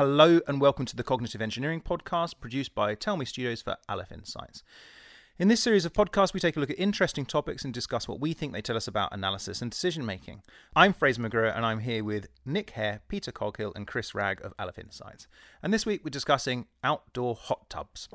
Hello 0.00 0.40
and 0.48 0.62
welcome 0.62 0.86
to 0.86 0.96
the 0.96 1.04
Cognitive 1.04 1.42
Engineering 1.42 1.82
Podcast 1.82 2.40
produced 2.40 2.74
by 2.74 2.94
Tell 2.94 3.18
Me 3.18 3.26
Studios 3.26 3.60
for 3.60 3.76
Aleph 3.86 4.10
Insights. 4.10 4.62
In 5.38 5.48
this 5.48 5.62
series 5.62 5.84
of 5.84 5.92
podcasts, 5.92 6.32
we 6.32 6.40
take 6.40 6.56
a 6.56 6.60
look 6.60 6.70
at 6.70 6.78
interesting 6.78 7.26
topics 7.26 7.66
and 7.66 7.74
discuss 7.74 8.08
what 8.08 8.18
we 8.18 8.32
think 8.32 8.54
they 8.54 8.62
tell 8.62 8.78
us 8.78 8.88
about 8.88 9.12
analysis 9.12 9.60
and 9.60 9.70
decision 9.70 10.06
making. 10.06 10.40
I'm 10.74 10.94
Fraser 10.94 11.20
McGruer 11.20 11.54
and 11.54 11.66
I'm 11.66 11.80
here 11.80 12.02
with 12.02 12.28
Nick 12.46 12.70
Hare, 12.70 13.02
Peter 13.08 13.30
Coghill, 13.30 13.74
and 13.76 13.86
Chris 13.86 14.14
Ragg 14.14 14.42
of 14.42 14.54
Aleph 14.58 14.78
Insights. 14.78 15.26
And 15.62 15.70
this 15.70 15.84
week 15.84 16.02
we're 16.02 16.08
discussing 16.08 16.64
outdoor 16.82 17.34
hot 17.34 17.68
tubs. 17.68 18.08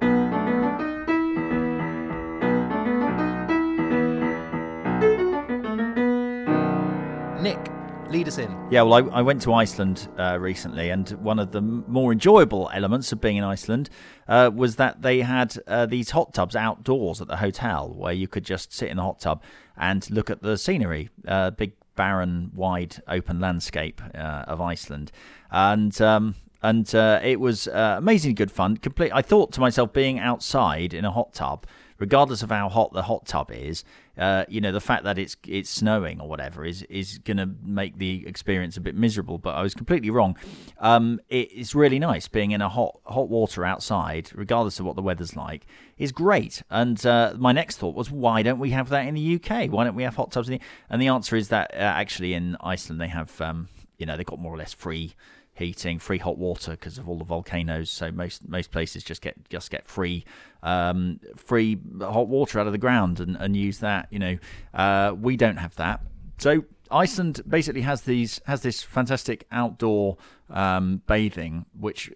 Nick, 7.44 7.75
lead 8.10 8.28
us 8.28 8.38
in. 8.38 8.52
Yeah, 8.70 8.84
well, 8.84 8.94
I, 8.94 9.20
I 9.20 9.22
went 9.22 9.42
to 9.44 9.54
Iceland 9.54 10.08
uh, 10.18 10.38
recently, 10.40 10.90
and 10.90 11.10
one 11.12 11.40
of 11.40 11.52
the 11.52 11.62
more 11.62 12.12
enjoyable 12.12 12.70
elements 12.74 13.12
of 13.12 13.22
being 13.22 13.38
in 13.38 13.44
Iceland 13.44 13.90
uh, 14.28 14.52
was 14.54 14.76
that 14.78 15.02
they 15.02 15.22
had 15.22 15.58
uh, 15.68 15.86
these 15.86 16.12
hot 16.12 16.34
tubs 16.34 16.56
outdoors 16.56 17.22
at 17.22 17.28
the 17.28 17.38
hotel 17.38 17.94
where 17.96 18.14
you 18.14 18.28
could 18.28 18.44
just 18.44 18.74
sit 18.74 18.90
in 18.90 18.98
the 18.98 19.04
hot 19.04 19.20
tub 19.20 19.44
and 19.78 20.10
look 20.10 20.30
at 20.30 20.42
the 20.42 20.58
scenery, 20.58 21.10
uh, 21.28 21.52
big, 21.52 21.74
barren, 21.96 22.52
wide, 22.54 23.02
open 23.08 23.40
landscape 23.40 24.02
uh, 24.14 24.46
of 24.48 24.62
Iceland. 24.62 25.12
And. 25.52 26.00
Um, 26.02 26.36
and 26.64 26.96
uh, 26.96 27.20
it 27.22 27.40
was 27.40 27.68
amazingly 27.68 28.34
good 28.34 28.50
fun. 28.50 28.78
Complete. 28.78 29.12
I 29.14 29.22
thought 29.22 29.52
to 29.52 29.60
myself, 29.60 29.94
being 29.94 30.18
outside 30.18 30.96
in 30.96 31.06
a 31.06 31.12
hot 31.12 31.32
tub 31.32 31.68
regardless 31.98 32.44
of 32.44 32.50
how 32.50 32.70
hot 32.70 32.94
the 32.94 33.04
hot 33.04 33.26
tub 33.26 33.52
is, 33.52 33.84
uh, 34.18 34.46
you 34.48 34.62
know, 34.62 34.72
the 34.72 34.82
fact 34.82 35.04
that 35.04 35.18
it's 35.18 35.36
it's 35.48 35.70
snowing 35.70 36.22
or 36.22 36.28
whatever 36.28 36.66
is 36.66 36.84
is 36.84 37.18
going 37.20 37.38
to 37.38 37.50
make 37.64 37.98
the 37.98 38.26
experience 38.28 38.78
a 38.78 38.82
bit 38.82 38.96
miserable. 38.96 39.38
But 39.38 39.56
I 39.56 39.62
was 39.62 39.74
completely 39.74 40.10
wrong. 40.10 40.38
Um, 40.80 41.20
it, 41.30 41.50
it's 41.52 41.76
really 41.76 42.00
nice 42.00 42.28
being 42.28 42.52
in 42.52 42.62
a 42.62 42.70
hot 42.70 43.00
hot 43.06 43.30
water 43.30 43.66
outside, 43.66 44.32
regardless 44.34 44.80
of 44.80 44.86
what 44.86 44.96
the 44.96 45.02
weather's 45.02 45.36
like, 45.36 45.66
is 45.98 46.12
great. 46.12 46.62
And 46.70 47.04
uh, 47.06 47.34
my 47.38 47.52
next 47.52 47.78
thought 47.78 47.96
was, 47.96 48.10
why 48.10 48.42
don't 48.42 48.60
we 48.60 48.72
have 48.72 48.90
that 48.90 49.06
in 49.08 49.16
the 49.16 49.36
UK? 49.36 49.70
Why 49.70 49.84
don't 49.84 49.96
we 49.96 50.04
have 50.04 50.16
hot 50.16 50.32
tubs? 50.32 50.48
The, 50.48 50.60
and 50.90 51.02
the 51.02 51.08
answer 51.08 51.36
is 51.36 51.50
that 51.50 51.72
uh, 51.74 51.78
actually 51.78 52.34
in 52.34 52.58
Iceland 52.62 53.02
they 53.02 53.08
have, 53.08 53.40
um, 53.42 53.68
you 53.98 54.06
know, 54.06 54.18
they've 54.18 54.26
got 54.26 54.40
more 54.40 54.54
or 54.54 54.58
less 54.58 54.74
free 54.74 55.14
heating, 55.56 56.00
free 56.00 56.18
hot 56.18 56.38
water 56.38 56.72
because 56.72 56.98
of 56.98 57.10
all 57.10 57.18
the 57.18 57.24
volcanoes. 57.26 57.90
So 57.90 58.12
most 58.12 58.48
most 58.48 58.72
places 58.72 59.04
just 59.04 59.22
get 59.22 59.50
just 59.50 59.72
get 59.72 59.88
free 59.88 60.26
um, 60.62 61.20
free 61.36 61.80
hot 62.00 62.28
water 62.28 62.60
out 62.60 62.68
of 62.68 62.74
the 62.74 62.78
ground 62.78 63.20
and, 63.20 63.36
and 63.38 63.56
use 63.56 63.80
that. 63.80 64.08
You 64.12 64.20
know, 64.20 64.38
uh, 64.74 65.16
we 65.20 65.36
don't 65.38 65.58
have 65.58 65.76
that. 65.78 66.02
So 66.38 66.66
Iceland 66.92 67.42
basically 67.48 67.82
has 67.82 68.02
these 68.02 68.42
has 68.46 68.62
this 68.62 68.84
fantastic 68.84 69.48
outdoor 69.52 70.18
um, 70.50 71.02
bathing, 71.08 71.66
which 71.78 72.12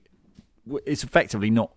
is 0.85 1.03
effectively 1.03 1.49
not 1.49 1.71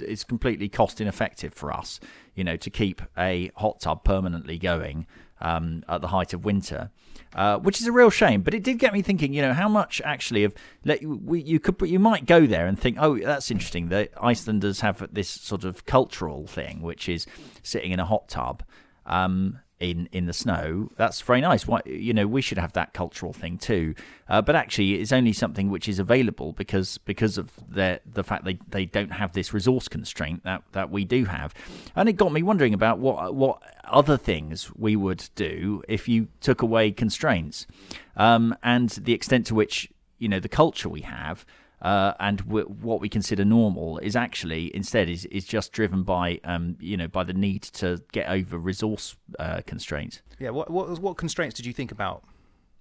it's 0.00 0.24
completely 0.24 0.68
cost 0.68 1.00
ineffective 1.00 1.52
for 1.52 1.72
us. 1.72 2.00
You 2.34 2.44
know, 2.44 2.56
to 2.56 2.70
keep 2.70 3.02
a 3.16 3.50
hot 3.56 3.80
tub 3.80 4.04
permanently 4.04 4.58
going 4.58 5.06
um, 5.40 5.84
at 5.88 6.00
the 6.00 6.08
height 6.08 6.32
of 6.32 6.44
winter. 6.44 6.90
Uh, 7.34 7.58
which 7.58 7.80
is 7.80 7.86
a 7.88 7.90
real 7.90 8.10
shame. 8.10 8.42
But 8.42 8.54
it 8.54 8.62
did 8.62 8.78
get 8.78 8.92
me 8.92 9.02
thinking. 9.02 9.32
You 9.32 9.42
know, 9.42 9.54
how 9.54 9.68
much 9.68 10.00
actually 10.04 10.44
of 10.44 10.54
let 10.84 11.02
you, 11.02 11.20
we, 11.24 11.42
you 11.42 11.58
could 11.58 11.80
you 11.88 11.98
might 11.98 12.26
go 12.26 12.46
there 12.46 12.66
and 12.68 12.78
think, 12.78 12.96
oh, 13.00 13.18
that's 13.18 13.50
interesting. 13.50 13.88
The 13.88 14.08
Icelanders 14.22 14.80
have 14.80 15.04
this 15.12 15.28
sort 15.28 15.64
of 15.64 15.84
cultural 15.84 16.46
thing, 16.46 16.80
which 16.80 17.08
is 17.08 17.26
sitting 17.64 17.90
in 17.90 17.98
a 17.98 18.04
hot 18.04 18.28
tub. 18.28 18.62
Um, 19.04 19.58
in 19.80 20.08
in 20.12 20.26
the 20.26 20.32
snow. 20.32 20.90
That's 20.96 21.20
very 21.20 21.40
nice. 21.40 21.66
Why, 21.66 21.80
you 21.84 22.14
know, 22.14 22.26
we 22.26 22.40
should 22.40 22.58
have 22.58 22.72
that 22.74 22.94
cultural 22.94 23.32
thing 23.32 23.58
too. 23.58 23.94
Uh, 24.28 24.40
but 24.40 24.56
actually, 24.56 24.94
it's 24.94 25.12
only 25.12 25.32
something 25.32 25.68
which 25.68 25.88
is 25.88 25.98
available 25.98 26.52
because 26.52 26.98
because 26.98 27.36
of 27.38 27.50
the 27.68 28.00
the 28.06 28.24
fact 28.24 28.44
they, 28.44 28.58
they 28.68 28.86
don't 28.86 29.12
have 29.12 29.32
this 29.32 29.52
resource 29.52 29.88
constraint 29.88 30.44
that, 30.44 30.62
that 30.72 30.90
we 30.90 31.04
do 31.04 31.24
have. 31.24 31.54
And 31.96 32.08
it 32.08 32.14
got 32.14 32.32
me 32.32 32.42
wondering 32.42 32.74
about 32.74 32.98
what 32.98 33.34
what 33.34 33.62
other 33.94 34.16
things 34.18 34.70
we 34.74 34.96
would 34.96 35.30
do 35.34 35.82
if 35.88 36.08
you 36.08 36.28
took 36.40 36.60
away 36.60 36.90
constraints, 36.90 37.66
um, 38.16 38.54
and 38.62 38.90
the 38.90 39.14
extent 39.14 39.46
to 39.46 39.54
which 39.54 39.88
you 40.18 40.28
know 40.28 40.40
the 40.40 40.48
culture 40.48 40.88
we 40.88 41.02
have 41.02 41.46
uh, 41.84 42.14
and 42.18 42.38
w- 42.38 42.66
what 42.66 43.00
we 43.00 43.08
consider 43.08 43.44
normal 43.44 43.98
is 43.98 44.16
actually 44.16 44.74
instead 44.74 45.08
is, 45.08 45.26
is 45.26 45.44
just 45.44 45.70
driven 45.70 46.02
by 46.02 46.40
um, 46.42 46.76
you 46.80 46.96
know 46.96 47.06
by 47.06 47.22
the 47.22 47.34
need 47.34 47.62
to 47.62 48.02
get 48.12 48.28
over 48.28 48.58
resource 48.58 49.16
uh, 49.38 49.60
constraints. 49.66 50.22
Yeah, 50.38 50.50
what, 50.50 50.70
what 50.70 50.98
what 50.98 51.16
constraints 51.16 51.54
did 51.54 51.66
you 51.66 51.72
think 51.72 51.92
about, 51.92 52.24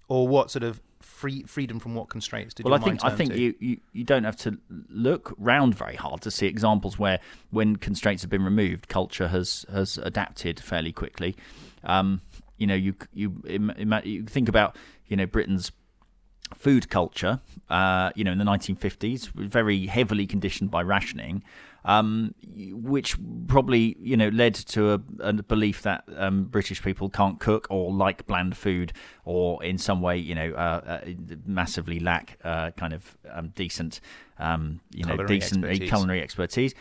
or 0.08 0.28
what 0.28 0.52
sort 0.52 0.64
of 0.64 0.82
free 1.00 1.44
freedom 1.44 1.80
from 1.80 1.96
what 1.96 2.10
constraints 2.10 2.54
did? 2.54 2.66
You? 2.66 2.72
Well, 2.72 2.80
I 2.80 2.84
think 2.84 3.04
I 3.04 3.10
think 3.16 3.36
you, 3.36 3.56
you 3.60 3.78
you 3.92 4.04
don't 4.04 4.24
have 4.24 4.38
to 4.38 4.58
look 4.90 5.34
round 5.38 5.76
very 5.76 5.96
hard 5.96 6.22
to 6.22 6.32
see 6.32 6.48
examples 6.48 7.00
where 7.00 7.20
when 7.52 7.76
constraints 7.76 8.24
have 8.24 8.30
been 8.30 8.44
removed, 8.44 8.88
culture 8.88 9.30
has 9.30 9.66
has 9.72 9.98
adapted 9.98 10.60
fairly 10.60 10.92
quickly. 10.92 11.36
Um, 11.84 12.22
you 12.58 12.68
know, 12.68 12.76
you 12.76 12.96
you 13.14 13.42
you 13.46 14.24
think 14.24 14.50
about 14.50 14.76
you 15.08 15.18
know 15.18 15.26
Britain's 15.26 15.72
food 16.56 16.90
culture, 16.90 17.40
uh, 17.70 18.12
you 18.16 18.24
know, 18.24 18.32
in 18.32 18.38
the 18.38 18.46
1950s, 18.46 19.28
very 19.34 19.88
heavily 19.88 20.28
conditioned 20.28 20.72
by 20.72 20.82
rationing, 20.82 21.44
um, 21.86 22.34
which 22.72 23.18
probably, 23.48 23.98
you 24.00 24.16
know, 24.16 24.30
led 24.30 24.56
to 24.56 24.94
a, 24.94 25.02
a 25.20 25.34
belief 25.34 25.82
that 25.82 26.04
um, 26.16 26.46
British 26.46 26.82
people 26.82 27.10
can't 27.10 27.40
cook 27.40 27.68
or 27.70 27.92
like 27.92 28.26
bland 28.26 28.56
food 28.56 28.94
or 29.26 29.64
in 29.64 29.78
some 29.78 30.02
way, 30.02 30.18
you 30.18 30.36
know, 30.36 30.52
uh, 30.54 30.82
uh, 30.86 31.00
massively 31.46 32.00
lack 32.00 32.38
uh, 32.44 32.72
kind 32.72 32.94
of 32.94 33.18
um, 33.30 33.50
decent, 33.50 34.00
um, 34.40 34.80
you 34.94 35.06
know, 35.06 35.18
decent 35.26 35.66
expertise. 35.66 35.90
culinary 35.90 36.22
expertise. 36.22 36.74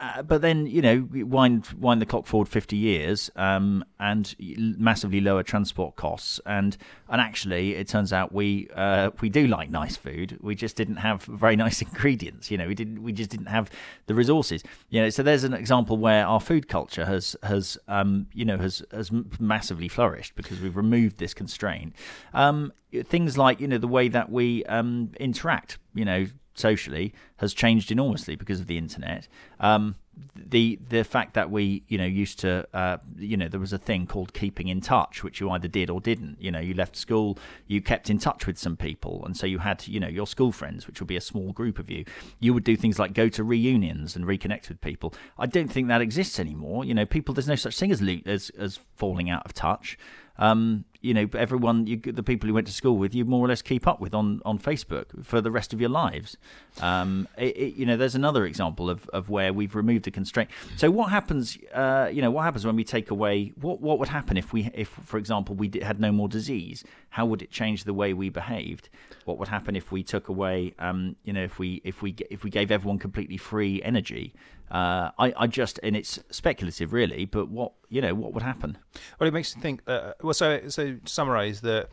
Uh, 0.00 0.22
but 0.22 0.40
then 0.40 0.66
you 0.66 0.80
know, 0.80 1.06
wind 1.10 1.66
wind 1.78 2.00
the 2.00 2.06
clock 2.06 2.26
forward 2.26 2.48
fifty 2.48 2.76
years, 2.76 3.30
um, 3.36 3.84
and 3.98 4.34
massively 4.78 5.20
lower 5.20 5.42
transport 5.42 5.94
costs, 5.96 6.40
and 6.46 6.78
and 7.10 7.20
actually, 7.20 7.74
it 7.74 7.86
turns 7.86 8.10
out 8.10 8.32
we 8.32 8.66
uh, 8.74 9.10
we 9.20 9.28
do 9.28 9.46
like 9.46 9.68
nice 9.68 9.96
food. 9.96 10.38
We 10.40 10.54
just 10.54 10.74
didn't 10.74 10.96
have 10.96 11.24
very 11.24 11.54
nice 11.54 11.82
ingredients. 11.82 12.50
You 12.50 12.56
know, 12.56 12.66
we 12.66 12.74
didn't 12.74 13.02
we 13.02 13.12
just 13.12 13.28
didn't 13.28 13.46
have 13.46 13.70
the 14.06 14.14
resources. 14.14 14.62
You 14.88 15.02
know, 15.02 15.10
so 15.10 15.22
there's 15.22 15.44
an 15.44 15.52
example 15.52 15.98
where 15.98 16.26
our 16.26 16.40
food 16.40 16.66
culture 16.66 17.04
has 17.04 17.36
has 17.42 17.76
um, 17.86 18.26
you 18.32 18.46
know 18.46 18.56
has 18.56 18.82
has 18.92 19.10
massively 19.38 19.88
flourished 19.88 20.34
because 20.34 20.60
we've 20.60 20.78
removed 20.78 21.18
this 21.18 21.34
constraint. 21.34 21.94
Um, 22.32 22.72
things 23.04 23.36
like 23.36 23.60
you 23.60 23.68
know 23.68 23.78
the 23.78 23.86
way 23.88 24.08
that 24.08 24.30
we 24.30 24.64
um, 24.64 25.10
interact. 25.20 25.76
You 25.92 26.06
know, 26.06 26.26
socially 26.54 27.12
has 27.38 27.52
changed 27.54 27.90
enormously 27.90 28.36
because 28.36 28.60
of 28.60 28.66
the 28.66 28.78
internet. 28.78 29.26
Um, 29.58 29.89
the 30.34 30.78
the 30.88 31.04
fact 31.04 31.34
that 31.34 31.50
we 31.50 31.82
you 31.88 31.98
know 31.98 32.04
used 32.04 32.38
to 32.40 32.66
uh, 32.74 32.98
you 33.16 33.36
know 33.36 33.48
there 33.48 33.60
was 33.60 33.72
a 33.72 33.78
thing 33.78 34.06
called 34.06 34.32
keeping 34.34 34.68
in 34.68 34.80
touch 34.80 35.22
which 35.22 35.40
you 35.40 35.50
either 35.50 35.68
did 35.68 35.90
or 35.90 36.00
didn't. 36.00 36.40
You 36.40 36.50
know 36.50 36.60
you 36.60 36.74
left 36.74 36.96
school 36.96 37.38
you 37.66 37.80
kept 37.80 38.10
in 38.10 38.18
touch 38.18 38.46
with 38.46 38.58
some 38.58 38.76
people 38.76 39.22
and 39.24 39.36
so 39.36 39.46
you 39.46 39.58
had 39.58 39.86
you 39.86 40.00
know 40.00 40.08
your 40.08 40.26
school 40.26 40.52
friends 40.52 40.86
which 40.86 41.00
would 41.00 41.08
be 41.08 41.16
a 41.16 41.20
small 41.20 41.52
group 41.52 41.78
of 41.78 41.90
you. 41.90 42.04
You 42.38 42.54
would 42.54 42.64
do 42.64 42.76
things 42.76 42.98
like 42.98 43.12
go 43.12 43.28
to 43.28 43.44
reunions 43.44 44.16
and 44.16 44.24
reconnect 44.24 44.68
with 44.68 44.80
people. 44.80 45.14
I 45.38 45.46
don't 45.46 45.68
think 45.68 45.88
that 45.88 46.00
exists 46.00 46.38
anymore. 46.38 46.84
You 46.84 46.94
know 46.94 47.06
people 47.06 47.34
there's 47.34 47.48
no 47.48 47.56
such 47.56 47.78
thing 47.78 47.92
as 47.92 48.02
as 48.26 48.50
as 48.58 48.80
falling 48.96 49.30
out 49.30 49.44
of 49.44 49.54
touch. 49.54 49.98
Um, 50.38 50.86
you 51.00 51.14
know, 51.14 51.28
everyone, 51.34 51.86
you, 51.86 51.96
the 51.96 52.22
people 52.22 52.48
you 52.48 52.54
went 52.54 52.66
to 52.66 52.72
school 52.72 52.98
with, 52.98 53.14
you 53.14 53.24
more 53.24 53.44
or 53.44 53.48
less 53.48 53.62
keep 53.62 53.86
up 53.86 54.00
with 54.00 54.14
on, 54.14 54.42
on 54.44 54.58
Facebook 54.58 55.24
for 55.24 55.40
the 55.40 55.50
rest 55.50 55.72
of 55.72 55.80
your 55.80 55.88
lives. 55.88 56.36
Um, 56.80 57.26
it, 57.38 57.56
it, 57.56 57.74
you 57.74 57.86
know, 57.86 57.96
there's 57.96 58.14
another 58.14 58.44
example 58.44 58.90
of, 58.90 59.08
of 59.08 59.30
where 59.30 59.52
we've 59.52 59.74
removed 59.74 60.04
the 60.04 60.10
constraint. 60.10 60.50
So 60.76 60.90
what 60.90 61.10
happens? 61.10 61.56
Uh, 61.72 62.10
you 62.12 62.20
know, 62.20 62.30
what 62.30 62.42
happens 62.42 62.66
when 62.66 62.76
we 62.76 62.84
take 62.84 63.10
away? 63.10 63.52
What 63.60 63.80
what 63.80 63.98
would 63.98 64.08
happen 64.08 64.36
if 64.36 64.52
we, 64.52 64.70
if 64.74 64.88
for 64.88 65.16
example, 65.16 65.54
we 65.54 65.68
did, 65.68 65.82
had 65.82 66.00
no 66.00 66.12
more 66.12 66.28
disease? 66.28 66.84
How 67.10 67.24
would 67.26 67.42
it 67.42 67.50
change 67.50 67.84
the 67.84 67.94
way 67.94 68.12
we 68.12 68.28
behaved? 68.28 68.88
What 69.24 69.38
would 69.38 69.48
happen 69.48 69.76
if 69.76 69.90
we 69.90 70.02
took 70.02 70.28
away? 70.28 70.74
Um, 70.78 71.16
you 71.24 71.32
know, 71.32 71.42
if 71.42 71.58
we 71.58 71.80
if 71.84 72.02
we 72.02 72.14
if 72.30 72.44
we 72.44 72.50
gave 72.50 72.70
everyone 72.70 72.98
completely 72.98 73.36
free 73.36 73.82
energy? 73.82 74.34
Uh, 74.70 75.10
I, 75.18 75.32
I 75.36 75.46
just, 75.48 75.80
and 75.82 75.96
it's 75.96 76.20
speculative, 76.30 76.92
really. 76.92 77.24
But 77.24 77.48
what 77.48 77.72
you 77.90 78.00
know, 78.00 78.14
what 78.14 78.32
would 78.32 78.42
happen? 78.42 78.78
Well, 79.18 79.28
it 79.28 79.34
makes 79.34 79.54
me 79.54 79.60
think. 79.60 79.82
Uh, 79.86 80.12
well, 80.22 80.32
so 80.32 80.68
so 80.68 80.94
to 80.94 81.00
summarise 81.04 81.60
that 81.60 81.90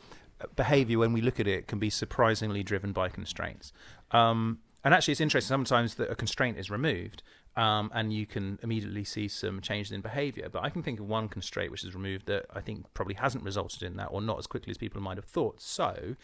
behaviour 0.55 0.99
when 0.99 1.13
we 1.13 1.21
look 1.21 1.39
at 1.39 1.47
it 1.47 1.67
can 1.67 1.79
be 1.79 1.89
surprisingly 1.89 2.63
driven 2.63 2.93
by 2.93 3.09
constraints. 3.09 3.73
Um, 4.11 4.59
and 4.83 4.93
actually, 4.93 5.13
it's 5.13 5.21
interesting 5.21 5.49
sometimes 5.49 5.95
that 5.95 6.09
a 6.09 6.15
constraint 6.15 6.57
is 6.57 6.69
removed, 6.69 7.23
um, 7.55 7.91
and 7.93 8.13
you 8.13 8.25
can 8.25 8.59
immediately 8.61 9.03
see 9.03 9.27
some 9.27 9.59
changes 9.59 9.91
in 9.91 10.01
behaviour. 10.01 10.47
But 10.49 10.63
I 10.63 10.69
can 10.69 10.83
think 10.83 10.99
of 10.99 11.07
one 11.07 11.27
constraint 11.27 11.71
which 11.71 11.83
is 11.83 11.95
removed 11.95 12.27
that 12.27 12.45
I 12.53 12.61
think 12.61 12.85
probably 12.93 13.15
hasn't 13.15 13.43
resulted 13.43 13.83
in 13.83 13.97
that, 13.97 14.09
or 14.11 14.21
not 14.21 14.37
as 14.37 14.47
quickly 14.47 14.71
as 14.71 14.77
people 14.77 15.01
might 15.01 15.17
have 15.17 15.25
thought. 15.25 15.59
So, 15.59 16.15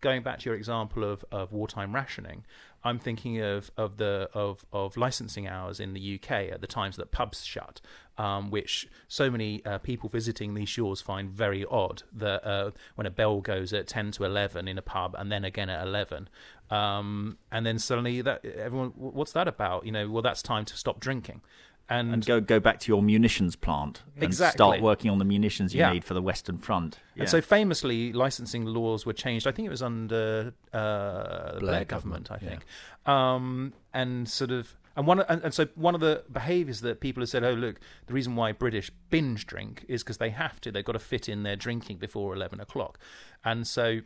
going 0.00 0.22
back 0.22 0.40
to 0.40 0.50
your 0.50 0.56
example 0.56 1.04
of, 1.04 1.24
of 1.30 1.52
wartime 1.52 1.94
rationing, 1.94 2.44
I'm 2.82 2.98
thinking 2.98 3.40
of, 3.40 3.70
of 3.76 3.98
the 3.98 4.30
of, 4.32 4.64
of 4.72 4.96
licensing 4.96 5.46
hours 5.46 5.80
in 5.80 5.92
the 5.92 6.14
UK 6.14 6.30
at 6.52 6.60
the 6.60 6.66
times 6.66 6.96
that 6.96 7.10
pubs 7.10 7.44
shut, 7.44 7.80
um, 8.16 8.50
which 8.50 8.88
so 9.06 9.30
many 9.30 9.64
uh, 9.64 9.78
people 9.78 10.08
visiting 10.08 10.54
these 10.54 10.68
shores 10.68 11.00
find 11.00 11.30
very 11.30 11.64
odd. 11.66 12.02
That 12.12 12.46
uh, 12.46 12.70
when 12.94 13.06
a 13.06 13.10
bell 13.10 13.40
goes 13.40 13.72
at 13.72 13.86
ten 13.86 14.10
to 14.12 14.24
eleven 14.24 14.66
in 14.66 14.78
a 14.78 14.82
pub, 14.82 15.14
and 15.18 15.30
then 15.30 15.44
again 15.44 15.68
at 15.68 15.86
eleven, 15.86 16.28
um, 16.70 17.36
and 17.52 17.66
then 17.66 17.78
suddenly 17.78 18.22
that 18.22 18.44
everyone, 18.44 18.92
what's 18.96 19.32
that 19.32 19.46
about? 19.46 19.84
You 19.84 19.92
know, 19.92 20.08
well 20.08 20.22
that's 20.22 20.42
time 20.42 20.64
to 20.64 20.76
stop 20.76 21.00
drinking. 21.00 21.42
And, 21.90 22.14
and, 22.14 22.24
go 22.24 22.40
go 22.40 22.60
back 22.60 22.78
to 22.80 22.92
your 22.92 23.02
munitions 23.02 23.56
plant 23.56 24.02
and 24.14 24.22
exactly. 24.22 24.56
start 24.56 24.80
working 24.80 25.10
on 25.10 25.18
the 25.18 25.24
munitions 25.24 25.74
you 25.74 25.80
Yeah. 25.80 25.92
need 25.92 26.04
for 26.04 26.14
the 26.14 26.22
Western 26.22 26.56
Front. 26.56 27.00
Yeah. 27.16 27.22
And 27.22 27.28
so 27.28 27.40
famously, 27.40 28.12
licensing 28.12 28.64
laws 28.64 29.04
were 29.04 29.12
changed. 29.12 29.46
I 29.48 29.50
think 29.50 29.66
it 29.66 29.70
was 29.70 29.82
under 29.82 30.54
uh, 30.72 31.54
the 31.54 31.58
Blair, 31.58 31.60
Blair 31.60 31.84
government. 31.84 32.28
government, 32.28 32.30
I 32.30 32.38
yeah. 32.44 32.50
think, 32.50 32.64
um, 33.06 33.72
and 33.92 34.28
sort 34.28 34.52
of. 34.52 34.76
And 34.96 35.06
one, 35.06 35.20
and, 35.20 35.42
and 35.42 35.52
so 35.54 35.66
one 35.74 35.94
of 35.96 36.00
the 36.00 36.24
behaviours 36.30 36.80
that 36.82 37.00
people 37.00 37.22
have 37.22 37.28
said, 37.28 37.42
oh 37.42 37.54
look, 37.54 37.80
the 38.06 38.12
reason 38.12 38.36
why 38.36 38.52
British 38.52 38.90
binge 39.08 39.46
drink 39.46 39.84
is 39.88 40.02
because 40.02 40.18
they 40.18 40.30
have 40.30 40.60
to. 40.60 40.70
They've 40.70 40.84
got 40.84 40.92
to 40.92 40.98
fit 41.00 41.28
in 41.28 41.42
their 41.42 41.56
drinking 41.56 41.98
before 41.98 42.34
eleven 42.34 42.60
o'clock, 42.60 42.98
and 43.44 43.66
so 43.66 44.00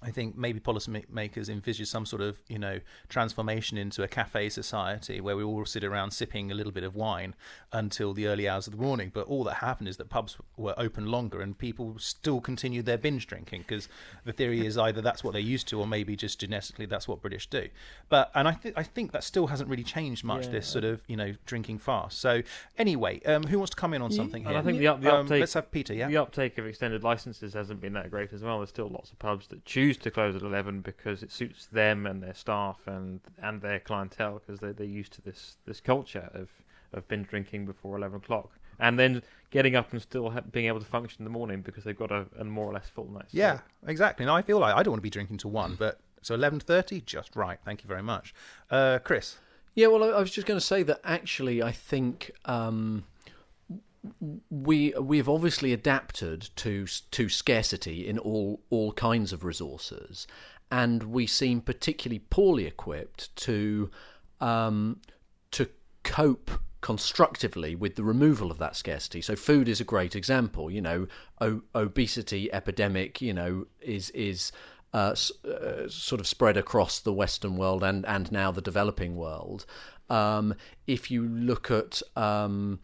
I 0.00 0.10
think 0.10 0.36
maybe 0.36 0.60
policymakers 0.60 1.48
envisage 1.48 1.88
some 1.88 2.06
sort 2.06 2.22
of, 2.22 2.40
you 2.48 2.58
know, 2.58 2.78
transformation 3.08 3.76
into 3.76 4.02
a 4.02 4.08
cafe 4.08 4.48
society 4.48 5.20
where 5.20 5.36
we 5.36 5.42
all 5.42 5.64
sit 5.64 5.82
around 5.82 6.12
sipping 6.12 6.50
a 6.50 6.54
little 6.54 6.70
bit 6.72 6.84
of 6.84 6.94
wine 6.94 7.34
until 7.72 8.12
the 8.14 8.26
early 8.26 8.48
hours 8.48 8.66
of 8.68 8.76
the 8.76 8.82
morning. 8.82 9.10
But 9.12 9.26
all 9.26 9.42
that 9.44 9.54
happened 9.54 9.88
is 9.88 9.96
that 9.96 10.08
pubs 10.08 10.36
were 10.56 10.74
open 10.76 11.06
longer 11.06 11.40
and 11.40 11.58
people 11.58 11.96
still 11.98 12.40
continued 12.40 12.86
their 12.86 12.98
binge 12.98 13.26
drinking 13.26 13.62
because 13.66 13.88
the 14.24 14.32
theory 14.32 14.64
is 14.64 14.78
either 14.78 15.00
that's 15.00 15.24
what 15.24 15.32
they're 15.32 15.42
used 15.42 15.66
to 15.68 15.80
or 15.80 15.86
maybe 15.86 16.14
just 16.14 16.38
genetically 16.38 16.86
that's 16.86 17.08
what 17.08 17.20
British 17.20 17.48
do. 17.48 17.68
But 18.08 18.30
and 18.34 18.46
I 18.46 18.52
th- 18.52 18.74
I 18.76 18.82
think 18.84 19.12
that 19.12 19.24
still 19.24 19.48
hasn't 19.48 19.68
really 19.68 19.82
changed 19.84 20.22
much. 20.24 20.46
Yeah. 20.46 20.52
This 20.52 20.68
sort 20.68 20.84
of 20.84 21.02
you 21.08 21.16
know 21.16 21.34
drinking 21.46 21.78
fast. 21.78 22.18
So 22.20 22.42
anyway, 22.78 23.20
um, 23.24 23.42
who 23.44 23.58
wants 23.58 23.70
to 23.70 23.76
come 23.76 23.94
in 23.94 24.02
on 24.02 24.12
something 24.12 24.42
And 24.44 24.50
here? 24.52 24.58
I 24.58 24.62
think 24.62 24.78
the 24.78 24.88
up- 24.88 25.00
the 25.00 25.12
Um, 25.14 25.26
uptake- 25.26 25.40
let's 25.40 25.54
have 25.54 25.70
Peter. 25.70 25.92
Yeah. 25.94 26.08
The 26.08 26.18
uptake 26.18 26.56
of 26.58 26.66
extended 26.66 27.02
licenses 27.02 27.54
hasn't 27.54 27.80
been 27.80 27.94
that 27.94 28.10
great 28.10 28.32
as 28.32 28.42
well. 28.42 28.58
There's 28.58 28.68
still 28.68 28.88
lots 28.88 29.10
of 29.10 29.18
pubs 29.18 29.48
that 29.48 29.64
choose 29.64 29.87
to 29.96 30.10
close 30.10 30.36
at 30.36 30.42
11 30.42 30.82
because 30.82 31.22
it 31.22 31.32
suits 31.32 31.66
them 31.66 32.06
and 32.06 32.22
their 32.22 32.34
staff 32.34 32.78
and 32.86 33.20
and 33.42 33.60
their 33.62 33.80
clientele 33.80 34.40
because 34.44 34.60
they're, 34.60 34.72
they're 34.72 34.86
used 34.86 35.12
to 35.14 35.22
this 35.22 35.56
this 35.66 35.80
culture 35.80 36.30
of 36.34 36.48
of 36.92 37.06
binge 37.08 37.28
drinking 37.28 37.66
before 37.66 37.96
11 37.96 38.16
o'clock 38.18 38.50
and 38.78 38.98
then 38.98 39.22
getting 39.50 39.76
up 39.76 39.92
and 39.92 40.00
still 40.00 40.30
ha- 40.30 40.40
being 40.52 40.66
able 40.66 40.78
to 40.78 40.86
function 40.86 41.20
in 41.20 41.24
the 41.24 41.30
morning 41.30 41.62
because 41.62 41.84
they've 41.84 41.98
got 41.98 42.12
a, 42.12 42.26
a 42.38 42.44
more 42.44 42.66
or 42.66 42.72
less 42.72 42.88
full 42.88 43.10
night's 43.10 43.32
sleep. 43.32 43.40
Yeah, 43.40 43.60
exactly. 43.86 44.24
Now 44.26 44.36
I 44.36 44.42
feel 44.42 44.58
like 44.58 44.74
I 44.74 44.82
don't 44.82 44.92
want 44.92 44.98
to 45.00 45.02
be 45.02 45.10
drinking 45.10 45.38
to 45.38 45.48
one, 45.48 45.76
but 45.78 46.00
so 46.22 46.34
eleven 46.34 46.60
thirty, 46.60 47.00
just 47.00 47.36
right. 47.36 47.58
Thank 47.64 47.82
you 47.82 47.88
very 47.88 48.02
much, 48.02 48.34
uh, 48.70 48.98
Chris. 49.02 49.38
Yeah, 49.74 49.88
well, 49.88 50.04
I 50.04 50.08
I 50.08 50.20
was 50.20 50.30
just 50.30 50.46
going 50.46 50.58
to 50.58 50.64
say 50.64 50.82
that 50.84 51.00
actually, 51.04 51.62
I 51.62 51.72
think 51.72 52.30
um, 52.44 53.04
we 54.50 54.92
we've 55.00 55.28
obviously 55.28 55.72
adapted 55.72 56.50
to 56.56 56.86
to 57.10 57.28
scarcity 57.28 58.06
in 58.06 58.18
all 58.18 58.60
all 58.70 58.92
kinds 58.92 59.32
of 59.32 59.44
resources, 59.44 60.26
and 60.70 61.04
we 61.04 61.26
seem 61.26 61.60
particularly 61.60 62.20
poorly 62.30 62.66
equipped 62.66 63.34
to 63.36 63.90
um, 64.40 65.00
to 65.50 65.68
cope 66.02 66.50
constructively 66.80 67.74
with 67.74 67.96
the 67.96 68.04
removal 68.04 68.50
of 68.50 68.58
that 68.58 68.76
scarcity. 68.76 69.20
So 69.20 69.34
food 69.34 69.68
is 69.68 69.80
a 69.80 69.84
great 69.84 70.14
example. 70.14 70.70
You 70.70 70.80
know, 70.80 71.06
o- 71.40 71.62
obesity 71.74 72.52
epidemic. 72.52 73.20
You 73.20 73.34
know, 73.34 73.66
is 73.80 74.10
is 74.10 74.52
uh, 74.94 75.14
uh, 75.44 75.88
sort 75.88 76.20
of 76.20 76.26
spread 76.26 76.56
across 76.56 77.00
the 77.00 77.12
Western 77.12 77.56
world 77.56 77.82
and 77.82 78.06
and 78.06 78.30
now 78.32 78.50
the 78.50 78.62
developing 78.62 79.16
world. 79.16 79.66
Um, 80.10 80.54
if 80.86 81.10
you 81.10 81.26
look 81.26 81.70
at 81.70 82.00
um, 82.16 82.80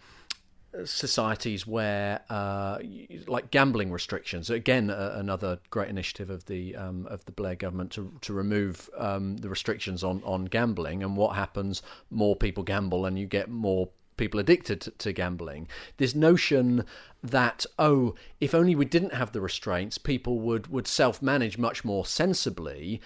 societies 0.84 1.66
where, 1.66 2.22
uh, 2.28 2.78
like 3.26 3.50
gambling 3.50 3.92
restrictions, 3.92 4.50
again 4.50 4.90
another 4.90 5.58
great 5.70 5.88
initiative 5.88 6.30
of 6.30 6.46
the 6.46 6.74
um, 6.76 7.06
of 7.06 7.24
the 7.24 7.32
Blair 7.32 7.54
government 7.54 7.92
to 7.92 8.12
to 8.22 8.32
remove 8.32 8.90
um, 8.98 9.36
the 9.38 9.48
restrictions 9.48 10.02
on 10.02 10.22
on 10.24 10.46
gambling. 10.46 11.02
And 11.02 11.16
what 11.16 11.36
happens? 11.36 11.82
More 12.10 12.36
people 12.36 12.62
gamble, 12.62 13.06
and 13.06 13.18
you 13.18 13.26
get 13.26 13.48
more 13.48 13.90
people 14.16 14.40
addicted 14.40 14.80
to, 14.80 14.90
to 14.92 15.12
gambling. 15.12 15.68
This 15.96 16.14
notion 16.14 16.84
that 17.22 17.66
oh, 17.78 18.14
if 18.40 18.54
only 18.54 18.74
we 18.74 18.84
didn't 18.84 19.14
have 19.14 19.32
the 19.32 19.40
restraints, 19.40 19.98
people 19.98 20.40
would 20.40 20.68
would 20.68 20.86
self 20.86 21.22
manage 21.22 21.58
much 21.58 21.84
more 21.84 22.04
sensibly, 22.04 23.00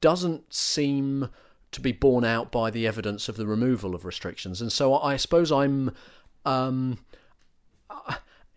doesn't 0.00 0.52
seem 0.52 1.30
to 1.72 1.80
be 1.80 1.92
borne 1.92 2.24
out 2.24 2.52
by 2.52 2.70
the 2.70 2.86
evidence 2.86 3.28
of 3.28 3.36
the 3.36 3.46
removal 3.46 3.94
of 3.94 4.04
restrictions. 4.04 4.60
And 4.60 4.72
so 4.72 4.94
I 4.94 5.16
suppose 5.16 5.50
I'm. 5.50 5.92
Um, 6.46 6.98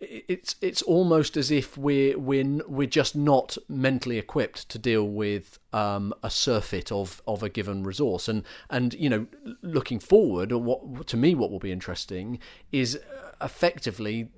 it's 0.00 0.54
it's 0.60 0.80
almost 0.82 1.36
as 1.36 1.50
if 1.50 1.76
we're 1.76 2.16
we're 2.18 2.60
we're 2.68 2.86
just 2.86 3.16
not 3.16 3.58
mentally 3.68 4.16
equipped 4.16 4.68
to 4.68 4.78
deal 4.78 5.04
with 5.04 5.58
um, 5.72 6.14
a 6.22 6.30
surfeit 6.30 6.92
of, 6.92 7.20
of 7.26 7.42
a 7.42 7.48
given 7.48 7.82
resource. 7.82 8.28
And 8.28 8.44
and 8.70 8.94
you 8.94 9.10
know 9.10 9.26
looking 9.62 9.98
forward 9.98 10.52
or 10.52 10.62
what 10.62 11.06
to 11.08 11.16
me 11.16 11.34
what 11.34 11.50
will 11.50 11.58
be 11.58 11.72
interesting 11.72 12.38
is 12.70 12.96
uh, 12.96 13.30
effectively 13.44 14.30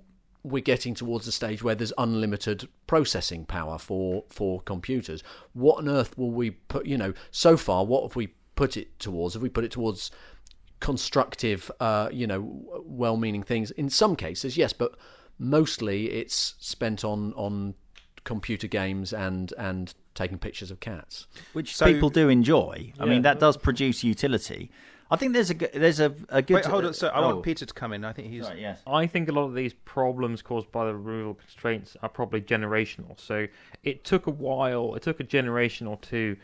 we're 0.43 0.63
getting 0.63 0.95
towards 0.95 1.27
a 1.27 1.33
stage 1.33 1.63
where 1.63 1.75
there's 1.75 1.93
unlimited 1.99 2.67
processing 2.87 3.45
power 3.45 3.79
for 3.79 4.25
for 4.31 4.63
computers. 4.63 5.23
What 5.53 5.79
on 5.79 5.89
earth 5.89 6.17
will 6.17 6.31
we 6.31 6.53
put 6.53 6.87
you 6.87 6.97
know 6.97 7.13
so 7.31 7.59
far 7.59 7.85
what 7.85 8.03
have 8.05 8.17
we 8.17 8.29
put 8.57 8.79
it 8.79 8.99
towards? 8.99 9.35
Have 9.35 9.43
we 9.43 9.51
put 9.51 9.65
it 9.65 9.73
towards 9.73 10.11
constructive, 10.81 11.71
uh, 11.81 12.09
you 12.13 12.27
know, 12.27 12.83
well-meaning 12.85 13.43
things. 13.43 13.71
In 13.73 13.89
some 13.91 14.17
cases, 14.17 14.57
yes, 14.57 14.73
but 14.73 14.95
mostly 15.39 16.11
it's 16.11 16.55
spent 16.59 17.05
on 17.05 17.33
on 17.35 17.75
computer 18.25 18.67
games 18.67 19.13
and 19.13 19.53
and 19.57 19.95
taking 20.15 20.39
pictures 20.39 20.71
of 20.71 20.81
cats. 20.81 21.27
which 21.53 21.77
So- 21.77 21.87
people 21.87 22.11
do 22.11 22.29
enjoy. 22.29 22.93
I 22.99 23.05
Yeah. 23.05 23.11
mean, 23.11 23.23
that 23.23 23.39
does 23.41 23.57
produce 23.57 24.03
utility. 24.05 24.71
I 25.13 25.17
think 25.17 25.33
there's 25.33 25.51
a 25.51 25.55
g- 25.55 25.67
there's 25.75 25.99
a, 25.99 26.15
a 26.29 26.41
good. 26.41 26.55
Wait, 26.57 26.65
hold 26.67 26.85
on. 26.85 26.95
So 26.95 27.09
I 27.09 27.19
oh, 27.19 27.35
want 27.35 27.43
Peter 27.43 27.67
to 27.67 27.75
come 27.75 27.93
in. 27.93 28.05
I 28.05 28.13
think 28.13 28.29
he's. 28.29 28.45
Right, 28.45 28.59
yes. 28.59 28.81
I 28.87 29.09
think 29.09 29.29
a 29.29 29.33
lot 29.33 29.45
of 29.45 29.55
these 29.55 29.75
problems 29.85 30.41
caused 30.41 30.71
by 30.71 30.85
the 30.87 30.95
removal 30.95 31.35
constraints 31.35 31.97
are 32.03 32.09
probably 32.09 32.41
generational. 32.41 33.19
So 33.19 33.49
it 33.83 34.05
took 34.05 34.29
a 34.29 34.31
while, 34.31 34.95
it 34.95 35.03
took 35.03 35.19
a 35.19 35.25
generation 35.25 35.89
or 35.89 35.97
two 35.97 36.37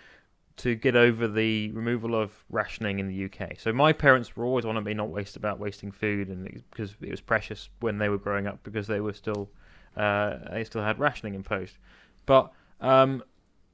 to 0.58 0.75
get 0.75 0.97
over 0.97 1.29
the 1.29 1.70
removal 1.73 2.14
of 2.14 2.32
rationing 2.50 2.99
in 2.99 3.08
the 3.08 3.25
UK. 3.26 3.58
So 3.58 3.73
my 3.73 3.93
parents 3.93 4.35
were 4.37 4.44
always 4.44 4.64
at 4.64 4.85
me 4.85 4.94
not 4.94 5.11
waste 5.11 5.37
about 5.37 5.58
wasting 5.58 5.93
food, 5.93 6.29
and 6.29 6.44
because 6.70 6.97
it 7.00 7.11
was 7.11 7.20
precious 7.20 7.69
when 7.81 7.99
they 7.99 8.08
were 8.08 8.19
growing 8.19 8.47
up 8.47 8.62
because 8.62 8.87
they 8.87 9.00
were 9.00 9.12
still 9.12 9.50
uh, 9.97 10.37
they 10.53 10.64
still 10.64 10.82
had 10.82 10.99
rationing 10.99 11.35
imposed. 11.35 11.76
But 12.25 12.53
um, 12.81 13.23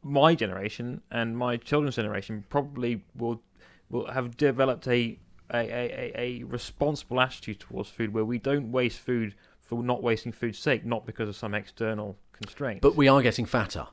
my 0.03 0.35
generation 0.35 1.03
and 1.11 1.37
my 1.37 1.57
children's 1.57 1.97
generation 1.97 2.45
probably 2.49 3.05
will 3.17 3.41
will 3.91 4.11
have 4.11 4.37
developed 4.37 4.87
a, 4.89 5.19
a, 5.53 5.59
a- 5.59 6.13
a 6.17 6.43
responsible 6.45 7.21
attitude 7.21 7.61
towards 7.61 7.91
food 7.91 8.13
where 8.15 8.25
we 8.25 8.39
don't 8.39 8.73
waste 8.73 8.99
food 8.99 9.35
for 9.61 9.83
not 9.83 10.03
wasting 10.03 10.33
food's 10.33 10.59
sake, 10.59 10.85
not 10.85 11.07
because 11.07 11.29
of 11.29 11.37
some 11.37 11.55
external 11.55 12.17
constraint. 12.33 12.81
But 12.81 12.97
we 12.97 13.07
are 13.09 13.23
getting 13.23 13.45
fatter, 13.47 13.87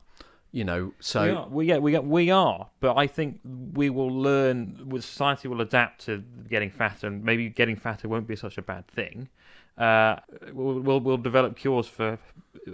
you 0.52 0.64
know. 0.64 0.92
So 1.00 1.22
we 1.22 1.30
are, 1.30 1.48
we, 1.48 1.66
yeah, 1.66 1.78
we, 1.78 1.98
we 1.98 2.30
are, 2.30 2.68
but 2.80 2.96
I 2.96 3.06
think 3.06 3.40
we 3.44 3.90
will 3.90 4.10
learn. 4.10 4.88
Society 5.00 5.48
will 5.48 5.60
adapt 5.60 6.06
to 6.06 6.22
getting 6.48 6.70
fatter, 6.70 7.06
and 7.06 7.24
maybe 7.24 7.48
getting 7.48 7.76
fatter 7.76 8.08
won't 8.08 8.26
be 8.26 8.36
such 8.36 8.58
a 8.58 8.62
bad 8.62 8.86
thing. 8.88 9.28
Uh, 9.78 10.16
we'll, 10.52 10.80
we'll 10.80 11.00
we'll 11.00 11.16
develop 11.16 11.56
cures 11.56 11.86
for 11.86 12.18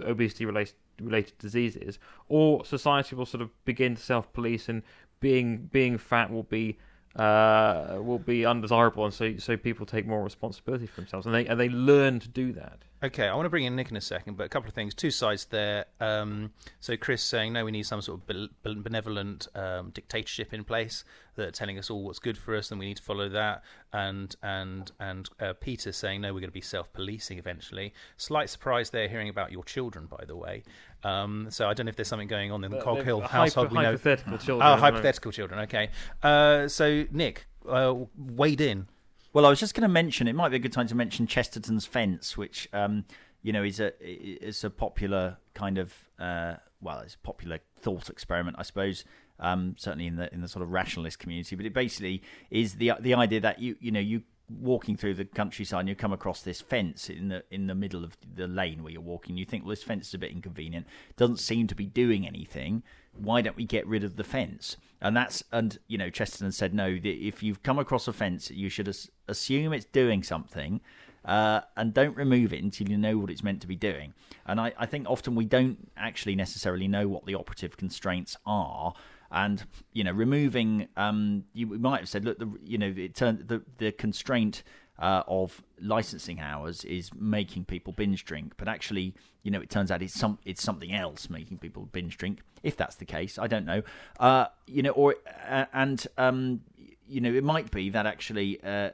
obesity 0.01 0.45
related 0.45 0.75
related 1.01 1.37
diseases, 1.37 1.99
or 2.27 2.65
society 2.65 3.15
will 3.15 3.25
sort 3.25 3.41
of 3.41 3.49
begin 3.65 3.95
to 3.95 4.01
self 4.01 4.31
police, 4.33 4.69
and 4.69 4.83
being 5.19 5.69
being 5.71 5.97
fat 5.97 6.31
will 6.31 6.43
be 6.43 6.77
uh, 7.17 7.97
will 7.99 8.19
be 8.19 8.45
undesirable, 8.45 9.05
and 9.05 9.13
so 9.13 9.37
so 9.37 9.57
people 9.57 9.85
take 9.85 10.05
more 10.05 10.23
responsibility 10.23 10.85
for 10.85 11.01
themselves, 11.01 11.25
and 11.25 11.33
they 11.33 11.45
and 11.47 11.59
they 11.59 11.69
learn 11.69 12.19
to 12.19 12.27
do 12.27 12.53
that. 12.53 12.79
Okay, 13.03 13.27
I 13.27 13.35
want 13.35 13.45
to 13.45 13.49
bring 13.49 13.63
in 13.63 13.75
Nick 13.75 13.91
in 13.91 13.97
a 13.97 14.01
second, 14.01 14.37
but 14.37 14.45
a 14.45 14.49
couple 14.49 14.67
of 14.67 14.73
things, 14.73 14.95
two 14.95 15.11
sides 15.11 15.45
there. 15.45 15.85
Um, 15.99 16.51
so 16.79 16.97
Chris 16.97 17.23
saying 17.23 17.53
no, 17.53 17.63
we 17.65 17.71
need 17.71 17.83
some 17.83 18.01
sort 18.01 18.21
of 18.21 18.27
be- 18.27 18.49
be- 18.63 18.75
benevolent 18.75 19.47
um, 19.53 19.91
dictatorship 19.91 20.53
in 20.53 20.63
place 20.63 21.03
that 21.37 21.47
are 21.47 21.51
telling 21.51 21.79
us 21.79 21.89
all 21.89 22.03
what's 22.03 22.19
good 22.19 22.37
for 22.37 22.55
us, 22.55 22.69
and 22.69 22.79
we 22.79 22.85
need 22.87 22.97
to 22.97 23.03
follow 23.03 23.29
that. 23.29 23.63
And 23.93 24.35
and 24.43 24.91
and 24.99 25.29
uh, 25.39 25.53
Peter 25.53 25.91
saying 25.93 26.21
no, 26.21 26.33
we're 26.33 26.41
going 26.41 26.49
to 26.49 26.53
be 26.53 26.61
self-policing 26.61 27.37
eventually. 27.37 27.93
Slight 28.17 28.49
surprise 28.49 28.89
there, 28.89 29.07
hearing 29.07 29.29
about 29.29 29.51
your 29.51 29.63
children, 29.63 30.05
by 30.07 30.25
the 30.27 30.35
way. 30.35 30.63
Um, 31.03 31.47
so 31.49 31.67
I 31.69 31.73
don't 31.73 31.85
know 31.85 31.89
if 31.91 31.95
there's 31.95 32.07
something 32.09 32.27
going 32.27 32.51
on 32.51 32.63
in 32.63 32.71
the 32.71 32.77
But 32.77 32.83
Coghill 32.85 33.21
hypo- 33.21 33.31
household. 33.31 33.71
we 33.71 33.77
know. 33.77 33.83
hypothetical 33.85 34.37
children. 34.37 34.67
Oh, 34.67 34.73
at 34.73 34.75
the 34.75 34.81
moment. 34.81 34.95
hypothetical 34.95 35.31
children. 35.31 35.59
Okay. 35.61 35.89
Uh, 36.21 36.67
so 36.67 37.05
Nick, 37.11 37.47
uh, 37.67 37.95
wade 38.17 38.59
in. 38.61 38.87
Well, 39.33 39.45
I 39.45 39.49
was 39.49 39.59
just 39.59 39.73
going 39.75 39.83
to 39.83 39.87
mention. 39.93 40.27
It 40.27 40.33
might 40.35 40.49
be 40.49 40.55
a 40.57 40.59
good 40.59 40.73
time 40.73 40.87
to 40.87 40.95
mention 40.95 41.27
Chesterton's 41.27 41.85
Fence, 41.85 42.35
which 42.37 42.67
um, 42.73 43.05
you 43.43 43.53
know 43.53 43.63
is 43.63 43.79
a 43.79 43.93
is 44.03 44.63
a 44.63 44.69
popular 44.69 45.37
kind 45.53 45.77
of 45.77 45.93
uh, 46.19 46.55
well, 46.81 46.99
it's 47.01 47.15
a 47.15 47.19
popular 47.19 47.59
thought 47.79 48.09
experiment, 48.09 48.55
I 48.59 48.63
suppose. 48.63 49.05
Um, 49.39 49.75
certainly 49.77 50.07
in 50.07 50.15
the 50.15 50.33
in 50.33 50.41
the 50.41 50.47
sort 50.47 50.63
of 50.63 50.71
rationalist 50.71 51.19
community. 51.19 51.55
But 51.55 51.65
it 51.65 51.73
basically 51.73 52.23
is 52.49 52.75
the 52.75 52.93
the 52.99 53.13
idea 53.13 53.39
that 53.41 53.59
you 53.59 53.75
you 53.79 53.91
know 53.91 53.99
you 53.99 54.23
walking 54.49 54.95
through 54.95 55.13
the 55.13 55.25
countryside 55.25 55.81
and 55.81 55.89
you 55.89 55.95
come 55.95 56.13
across 56.13 56.41
this 56.41 56.61
fence 56.61 57.09
in 57.09 57.27
the 57.27 57.43
in 57.51 57.67
the 57.67 57.75
middle 57.75 58.03
of 58.03 58.17
the 58.35 58.47
lane 58.47 58.81
where 58.81 58.91
you're 58.93 59.01
walking 59.01 59.35
you 59.35 59.43
think 59.43 59.63
well 59.63 59.71
this 59.71 59.83
fence 59.83 60.07
is 60.07 60.13
a 60.13 60.17
bit 60.17 60.31
inconvenient 60.31 60.87
doesn't 61.17 61.35
seem 61.35 61.67
to 61.67 61.75
be 61.75 61.85
doing 61.85 62.25
anything 62.25 62.81
why 63.13 63.41
don't 63.41 63.57
we 63.57 63.65
get 63.65 63.85
rid 63.85 64.05
of 64.05 64.15
the 64.15 64.23
fence 64.23 64.77
and 65.01 65.17
that's 65.17 65.43
and 65.51 65.79
you 65.87 65.97
know 65.97 66.09
Chesterton 66.09 66.53
said 66.53 66.73
no 66.73 66.97
if 67.03 67.43
you've 67.43 67.61
come 67.61 67.77
across 67.77 68.07
a 68.07 68.13
fence 68.13 68.49
you 68.49 68.69
should 68.69 68.95
assume 69.27 69.73
it's 69.73 69.85
doing 69.85 70.23
something 70.23 70.79
uh, 71.25 71.61
and 71.75 71.93
don't 71.93 72.15
remove 72.15 72.53
it 72.53 72.63
until 72.63 72.89
you 72.89 72.97
know 72.97 73.17
what 73.17 73.29
it's 73.29 73.43
meant 73.43 73.59
to 73.59 73.67
be 73.67 73.75
doing. 73.75 74.13
And 74.45 74.61
I, 74.61 74.71
I 74.77 74.85
think 74.85 75.09
often 75.09 75.35
we 75.35 75.43
don't 75.43 75.91
actually 75.97 76.35
necessarily 76.35 76.87
know 76.87 77.09
what 77.09 77.25
the 77.25 77.35
operative 77.35 77.75
constraints 77.75 78.37
are 78.45 78.93
and 79.31 79.65
you 79.93 80.03
know 80.03 80.11
removing 80.11 80.87
um 80.97 81.43
you 81.53 81.67
might 81.67 81.99
have 81.99 82.09
said 82.09 82.23
look 82.23 82.39
the 82.39 82.49
you 82.63 82.77
know 82.77 82.93
it 82.95 83.15
turned 83.15 83.47
the 83.47 83.61
the 83.77 83.91
constraint 83.91 84.63
uh, 84.99 85.23
of 85.27 85.63
licensing 85.79 86.39
hours 86.39 86.83
is 86.83 87.11
making 87.13 87.65
people 87.65 87.93
binge 87.93 88.25
drink, 88.25 88.53
but 88.57 88.67
actually, 88.67 89.13
you 89.43 89.51
know, 89.51 89.61
it 89.61 89.69
turns 89.69 89.91
out 89.91 90.01
it's 90.01 90.13
some 90.13 90.39
it's 90.43 90.63
something 90.63 90.93
else 90.93 91.29
making 91.29 91.59
people 91.59 91.85
binge 91.91 92.17
drink. 92.17 92.41
If 92.63 92.75
that's 92.75 92.95
the 92.95 93.05
case, 93.05 93.37
I 93.37 93.47
don't 93.47 93.65
know. 93.65 93.83
Uh, 94.19 94.47
you 94.65 94.81
know, 94.81 94.91
or 94.91 95.15
uh, 95.47 95.65
and 95.73 96.05
um, 96.17 96.61
you 97.07 97.21
know, 97.21 97.31
it 97.31 97.43
might 97.43 97.69
be 97.71 97.89
that 97.91 98.05
actually 98.05 98.59
uh, 98.63 98.89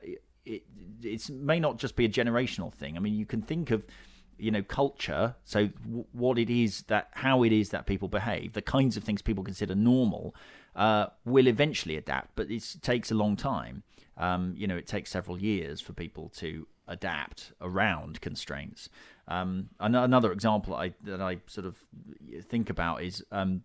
it 0.45 0.63
it 1.01 1.29
may 1.29 1.59
not 1.59 1.77
just 1.77 1.95
be 1.95 2.05
a 2.05 2.09
generational 2.09 2.71
thing. 2.71 2.97
I 2.97 2.99
mean, 2.99 3.15
you 3.15 3.25
can 3.25 3.41
think 3.41 3.71
of 3.71 3.85
you 4.43 4.51
know 4.51 4.61
culture 4.61 5.35
so 5.43 5.67
w- 5.85 6.05
what 6.11 6.37
it 6.37 6.49
is 6.49 6.83
that 6.83 7.07
how 7.11 7.43
it 7.43 7.51
is 7.51 7.69
that 7.69 7.85
people 7.85 8.07
behave 8.07 8.53
the 8.53 8.61
kinds 8.61 8.97
of 8.97 9.03
things 9.03 9.21
people 9.21 9.43
consider 9.43 9.73
normal 9.73 10.35
uh, 10.75 11.07
will 11.25 11.47
eventually 11.47 11.95
adapt 11.95 12.35
but 12.35 12.49
it 12.49 12.75
takes 12.81 13.11
a 13.11 13.15
long 13.15 13.35
time. 13.35 13.83
Um, 14.15 14.53
you 14.55 14.67
know 14.67 14.75
it 14.75 14.87
takes 14.87 15.09
several 15.09 15.39
years 15.39 15.81
for 15.81 15.93
people 15.93 16.29
to 16.37 16.67
adapt 16.87 17.53
around 17.61 18.21
constraints. 18.21 18.89
Um, 19.27 19.69
another 19.79 20.31
example 20.31 20.75
I, 20.75 20.93
that 21.03 21.21
I 21.21 21.39
sort 21.47 21.65
of 21.65 21.77
think 22.49 22.69
about 22.69 23.03
is 23.03 23.23
um, 23.31 23.63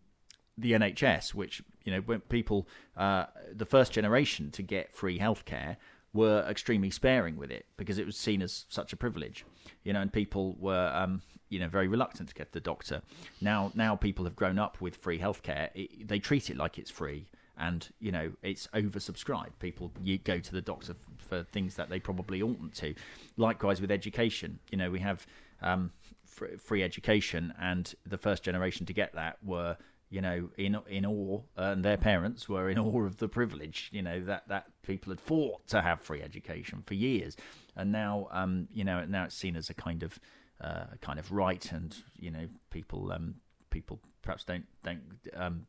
the 0.56 0.72
NHS, 0.72 1.34
which 1.34 1.62
you 1.84 1.92
know 1.92 2.00
when 2.00 2.20
people 2.20 2.66
uh, 2.96 3.26
the 3.52 3.66
first 3.66 3.92
generation 3.92 4.50
to 4.52 4.62
get 4.62 4.94
free 4.94 5.18
healthcare 5.18 5.76
were 6.12 6.44
extremely 6.48 6.90
sparing 6.90 7.36
with 7.36 7.50
it 7.50 7.66
because 7.76 7.98
it 7.98 8.06
was 8.06 8.16
seen 8.16 8.42
as 8.42 8.64
such 8.68 8.92
a 8.92 8.96
privilege, 8.96 9.44
you 9.84 9.92
know, 9.92 10.00
and 10.00 10.12
people 10.12 10.56
were, 10.58 10.90
um, 10.94 11.20
you 11.48 11.58
know, 11.58 11.68
very 11.68 11.88
reluctant 11.88 12.28
to 12.28 12.34
get 12.34 12.52
the 12.52 12.60
doctor. 12.60 13.02
Now, 13.40 13.72
now 13.74 13.94
people 13.94 14.24
have 14.24 14.34
grown 14.34 14.58
up 14.58 14.80
with 14.80 14.96
free 14.96 15.18
healthcare. 15.18 15.68
It, 15.74 16.08
they 16.08 16.18
treat 16.18 16.50
it 16.50 16.56
like 16.56 16.78
it's 16.78 16.90
free, 16.90 17.28
and 17.58 17.86
you 18.00 18.12
know, 18.12 18.32
it's 18.42 18.66
oversubscribed. 18.68 19.58
People 19.58 19.92
you 20.02 20.18
go 20.18 20.38
to 20.38 20.52
the 20.52 20.62
doctor 20.62 20.94
for 21.18 21.42
things 21.42 21.76
that 21.76 21.90
they 21.90 22.00
probably 22.00 22.40
oughtn't 22.42 22.74
to. 22.76 22.94
Likewise 23.36 23.80
with 23.80 23.90
education, 23.90 24.60
you 24.70 24.78
know, 24.78 24.90
we 24.90 25.00
have 25.00 25.26
um, 25.60 25.92
free 26.24 26.82
education, 26.82 27.52
and 27.60 27.94
the 28.06 28.18
first 28.18 28.42
generation 28.42 28.86
to 28.86 28.92
get 28.94 29.14
that 29.14 29.36
were 29.44 29.76
you 30.10 30.20
know, 30.20 30.50
in 30.56 30.76
in 30.88 31.04
awe, 31.04 31.40
and 31.56 31.84
their 31.84 31.96
parents 31.96 32.48
were 32.48 32.70
in 32.70 32.78
awe 32.78 33.04
of 33.04 33.18
the 33.18 33.28
privilege, 33.28 33.90
you 33.92 34.02
know, 34.02 34.24
that 34.24 34.48
that 34.48 34.66
people 34.82 35.10
had 35.10 35.20
fought 35.20 35.66
to 35.68 35.82
have 35.82 36.00
free 36.00 36.22
education 36.22 36.82
for 36.86 36.94
years, 36.94 37.36
and 37.76 37.92
now, 37.92 38.28
um, 38.30 38.68
you 38.72 38.84
know, 38.84 39.04
now 39.04 39.24
it's 39.24 39.36
seen 39.36 39.56
as 39.56 39.70
a 39.70 39.74
kind 39.74 40.02
of 40.02 40.18
uh, 40.60 40.86
kind 41.00 41.18
of 41.18 41.30
right, 41.32 41.70
and 41.72 41.96
you 42.16 42.30
know, 42.30 42.48
people 42.70 43.12
um, 43.12 43.36
people 43.70 44.00
perhaps 44.22 44.44
don't 44.44 44.66
don't 44.82 45.02
um, 45.34 45.66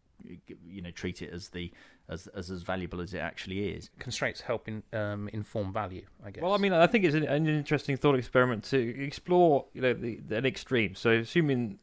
you 0.68 0.82
know 0.82 0.92
treat 0.92 1.22
it 1.22 1.32
as 1.32 1.50
the 1.50 1.72
as 2.08 2.28
as 2.28 2.50
as 2.50 2.64
valuable 2.64 3.02
as 3.02 3.14
it 3.14 3.20
actually 3.20 3.70
is. 3.70 3.90
Constraints 4.00 4.42
help 4.42 4.68
in, 4.68 4.84
um, 4.94 5.30
inform 5.34 5.72
value, 5.72 6.06
I 6.24 6.32
guess. 6.32 6.42
Well, 6.42 6.54
I 6.54 6.58
mean, 6.58 6.74
I 6.74 6.88
think 6.88 7.06
it's 7.06 7.16
an, 7.16 7.24
an 7.24 7.48
interesting 7.48 7.98
thought 7.98 8.16
experiment 8.16 8.64
to 8.66 9.04
explore, 9.04 9.66
you 9.74 9.82
know, 9.82 9.94
the, 9.94 10.20
the, 10.28 10.38
an 10.38 10.46
extreme. 10.46 10.96
So, 10.96 11.12
assuming 11.12 11.80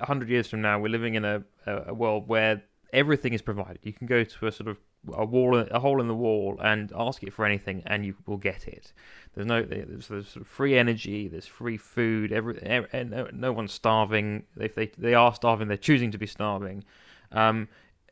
hundred 0.00 0.28
years 0.28 0.48
from 0.48 0.60
now 0.60 0.78
we're 0.78 0.88
living 0.88 1.14
in 1.14 1.24
a, 1.24 1.42
a 1.66 1.94
world 1.94 2.28
where 2.28 2.62
everything 2.92 3.32
is 3.32 3.42
provided, 3.42 3.80
you 3.82 3.92
can 3.92 4.06
go 4.06 4.24
to 4.24 4.46
a 4.46 4.52
sort 4.52 4.68
of 4.68 4.78
a 5.12 5.24
wall, 5.24 5.56
a 5.56 5.78
hole 5.78 6.00
in 6.00 6.08
the 6.08 6.14
wall, 6.14 6.58
and 6.62 6.92
ask 6.96 7.22
it 7.22 7.32
for 7.32 7.44
anything, 7.44 7.82
and 7.86 8.04
you 8.04 8.14
will 8.26 8.36
get 8.36 8.66
it. 8.66 8.92
There's 9.34 9.46
no, 9.46 9.62
there's, 9.62 10.08
there's 10.08 10.28
sort 10.28 10.42
of 10.42 10.48
free 10.48 10.76
energy, 10.76 11.28
there's 11.28 11.46
free 11.46 11.76
food. 11.76 12.32
Every, 12.32 12.60
and 12.92 13.10
no, 13.10 13.28
no 13.32 13.52
one's 13.52 13.72
starving. 13.72 14.44
If 14.56 14.74
they 14.74 14.86
they 14.98 15.14
are 15.14 15.34
starving, 15.34 15.68
they're 15.68 15.76
choosing 15.76 16.10
to 16.12 16.18
be 16.18 16.26
starving. 16.26 16.84
Um, 17.32 17.68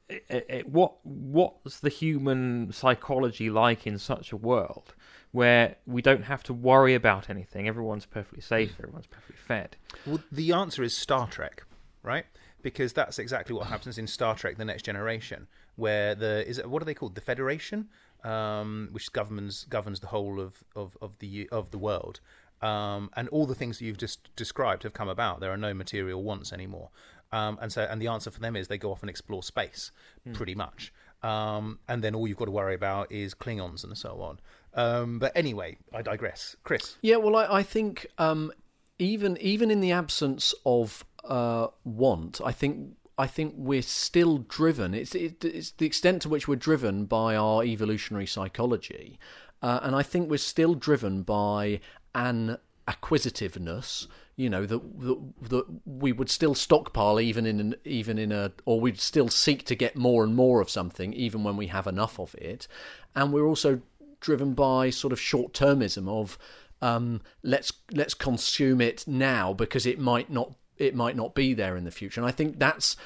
it, 0.09 0.47
it, 0.49 0.69
what 0.69 0.95
what's 1.05 1.81
the 1.81 1.89
human 1.89 2.73
psychology 2.73 3.51
like 3.51 3.87
in 3.87 3.99
such 3.99 4.33
a 4.33 4.37
world 4.37 4.95
where 5.33 5.77
we 5.87 6.01
don't 6.01 6.25
have 6.25 6.43
to 6.45 6.53
worry 6.53 6.95
about 6.95 7.29
anything? 7.29 7.67
Everyone's 7.67 8.07
perfectly 8.07 8.41
safe. 8.41 8.75
Everyone's 8.79 9.07
perfectly 9.07 9.37
fed. 9.37 9.77
Well, 10.07 10.21
the 10.31 10.53
answer 10.53 10.83
is 10.83 10.97
Star 10.97 11.27
Trek, 11.27 11.65
right? 12.03 12.27
Because 12.63 12.93
that's 12.93 13.19
exactly 13.19 13.55
what 13.55 13.67
happens 13.67 13.99
in 13.99 14.07
Star 14.07 14.35
Trek: 14.35 14.57
The 14.57 14.65
Next 14.65 14.85
Generation, 14.85 15.49
where 15.75 16.15
the 16.15 16.49
is 16.49 16.59
it, 16.59 16.71
what 16.71 16.83
are 16.83 16.85
they 16.85 16.95
called? 16.95 17.17
The 17.17 17.21
Federation, 17.21 17.89
um, 18.23 18.89
which 18.93 19.13
governs 19.13 19.65
governs 19.65 20.01
the 20.01 20.09
whole 20.09 20.41
of, 20.41 20.63
of, 20.77 20.97
of 21.03 21.19
the 21.19 21.49
of 21.51 21.71
the 21.73 21.79
world. 21.79 22.21
Um, 22.63 23.11
and 23.15 23.29
all 23.29 23.45
the 23.45 23.55
things 23.55 23.79
that 23.79 23.85
you've 23.85 23.99
just 23.99 24.35
described 24.35 24.83
have 24.85 24.95
come 24.95 25.11
about. 25.11 25.41
There 25.41 25.53
are 25.53 25.59
no 25.59 25.75
material 25.75 26.23
wants 26.23 26.55
anymore. 26.55 26.89
Um, 27.33 27.59
and 27.61 27.73
so, 27.73 27.83
and 27.83 28.01
the 28.01 28.09
answer 28.09 28.31
for 28.31 28.41
them 28.41 28.57
is 28.57 28.69
they 28.69 28.79
go 28.79 28.93
off 28.93 29.03
and 29.03 29.11
explore 29.11 29.43
space, 29.43 29.91
mm. 30.27 30.35
pretty 30.35 30.55
much. 30.55 30.93
Um, 31.23 31.81
and 31.89 32.05
then 32.05 32.15
all 32.15 32.29
you've 32.29 32.37
got 32.37 32.45
to 32.45 32.51
worry 32.51 32.75
about 32.75 33.11
is 33.11 33.35
Klingons 33.35 33.85
and 33.85 33.97
so 33.97 34.21
on. 34.21 34.39
Um, 34.75 35.19
but 35.19 35.33
anyway, 35.35 35.79
I 35.93 36.03
digress. 36.03 36.57
Chris. 36.63 36.97
Yeah, 37.03 37.17
well, 37.17 37.37
I, 37.37 37.59
I 37.59 37.63
think 37.63 38.07
um, 38.19 38.53
even 38.99 39.37
even 39.39 39.71
in 39.71 39.81
the 39.81 39.93
absence 39.93 40.55
of 40.65 41.05
uh, 41.25 41.69
want, 41.85 42.41
I 42.45 42.53
think 42.53 42.97
I 43.19 43.27
think 43.27 43.55
we're 43.57 43.83
still 43.83 44.39
driven. 44.39 44.95
It's 44.95 45.15
it, 45.15 45.45
it's 45.45 45.73
the 45.73 45.87
extent 45.87 46.23
to 46.23 46.29
which 46.29 46.47
we're 46.47 46.57
driven 46.57 47.07
by 47.07 47.35
our 47.35 47.65
evolutionary 47.65 48.27
psychology, 48.27 49.19
uh, 49.63 49.81
and 49.83 49.97
I 49.97 50.03
think 50.03 50.31
we're 50.31 50.37
still 50.37 50.75
driven 50.75 51.23
by 51.23 51.81
an 52.15 52.59
acquisitiveness 52.87 54.07
you 54.37 54.51
know 54.51 54.67
that, 54.67 55.01
that 55.01 55.33
that 55.49 55.65
we 55.87 56.13
would 56.13 56.29
still 56.29 56.55
stockpile 56.55 57.19
even 57.19 57.47
in 57.47 57.59
an, 57.59 57.75
even 57.85 58.19
in 58.19 58.33
a 58.33 58.53
or 58.67 58.81
we'd 58.81 59.01
still 59.01 59.29
seek 59.29 59.65
to 59.65 59.75
get 59.75 59.97
more 59.97 60.23
and 60.23 60.37
more 60.37 60.61
of 60.61 60.69
something 60.69 61.13
even 61.15 61.43
when 61.43 61.57
we 61.57 61.69
have 61.69 61.87
enough 61.87 62.21
of 62.21 62.35
it. 62.35 62.69
And 63.15 63.33
we're 63.33 63.47
also 63.47 63.81
driven 64.21 64.55
by 64.55 64.91
sort 64.91 65.13
of 65.13 65.21
short-termism 65.21 66.09
of 66.09 66.39
um, 66.83 67.23
let's 67.43 67.73
let's 67.93 68.15
consume 68.15 68.81
it 68.81 69.05
now 69.07 69.55
because 69.55 69.87
it 69.87 69.99
might 69.99 70.31
not 70.31 70.53
it 70.77 70.95
might 70.95 71.17
not 71.17 71.35
be 71.35 71.55
there 71.55 71.77
in 71.77 71.85
the 71.85 71.91
future. 71.91 72.21
And 72.21 72.29
I 72.29 72.33
think 72.33 72.59
that's 72.59 72.97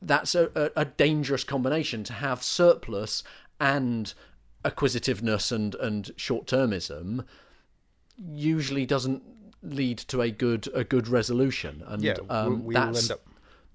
that's 0.00 0.34
a, 0.34 0.70
a, 0.76 0.84
dangerous 0.84 1.44
combination 1.44 2.04
to 2.04 2.12
have 2.12 2.42
surplus 2.42 3.22
and 3.60 4.12
acquisitiveness 4.64 5.52
and 5.52 5.76
and 5.76 6.10
short-termism 6.16 7.24
usually 8.16 8.86
doesn't 8.86 9.22
lead 9.62 9.98
to 9.98 10.20
a 10.20 10.30
good 10.30 10.68
a 10.74 10.84
good 10.84 11.08
resolution. 11.08 11.82
And 11.86 12.02
yeah, 12.02 12.16
um, 12.28 12.64
we, 12.64 12.74
we 12.74 12.80
will 12.80 12.96
end 12.96 13.10
up 13.10 13.20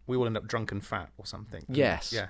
we 0.05 0.17
will 0.17 0.25
end 0.25 0.37
up 0.37 0.47
drunk 0.47 0.71
and 0.71 0.83
fat 0.83 1.09
or 1.17 1.25
something. 1.25 1.63
Yes. 1.67 2.13
Yeah. 2.13 2.27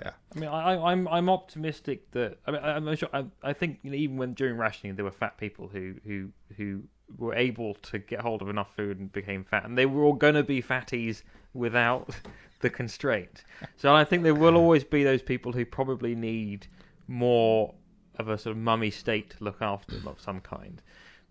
Yeah. 0.00 0.10
I 0.34 0.38
mean, 0.38 0.48
I, 0.50 0.74
am 0.74 0.82
I'm, 0.84 1.08
I'm 1.08 1.30
optimistic 1.30 2.10
that 2.10 2.38
I 2.46 2.50
mean 2.50 2.60
I'm 2.62 2.96
sure 2.96 3.08
I, 3.12 3.24
I 3.42 3.52
think 3.52 3.78
you 3.82 3.90
know, 3.90 3.96
even 3.96 4.16
when 4.16 4.34
during 4.34 4.56
rationing 4.56 4.96
there 4.96 5.04
were 5.04 5.10
fat 5.10 5.38
people 5.38 5.68
who 5.68 5.94
who 6.04 6.30
who 6.56 6.82
were 7.18 7.34
able 7.34 7.74
to 7.74 7.98
get 7.98 8.20
hold 8.20 8.42
of 8.42 8.48
enough 8.48 8.74
food 8.74 8.98
and 8.98 9.12
became 9.12 9.44
fat, 9.44 9.64
and 9.64 9.78
they 9.78 9.86
were 9.86 10.02
all 10.02 10.12
going 10.12 10.34
to 10.34 10.42
be 10.42 10.60
fatties 10.60 11.22
without 11.54 12.10
the 12.60 12.70
constraint. 12.70 13.44
So 13.76 13.94
I 13.94 14.04
think 14.04 14.22
there 14.22 14.34
will 14.34 14.56
always 14.56 14.84
be 14.84 15.04
those 15.04 15.22
people 15.22 15.52
who 15.52 15.64
probably 15.64 16.14
need 16.14 16.66
more 17.08 17.74
of 18.18 18.28
a 18.28 18.38
sort 18.38 18.56
of 18.56 18.62
mummy 18.62 18.90
state 18.90 19.30
to 19.30 19.44
look 19.44 19.60
after 19.60 19.94
them 19.94 20.08
of 20.08 20.20
some 20.20 20.40
kind. 20.40 20.82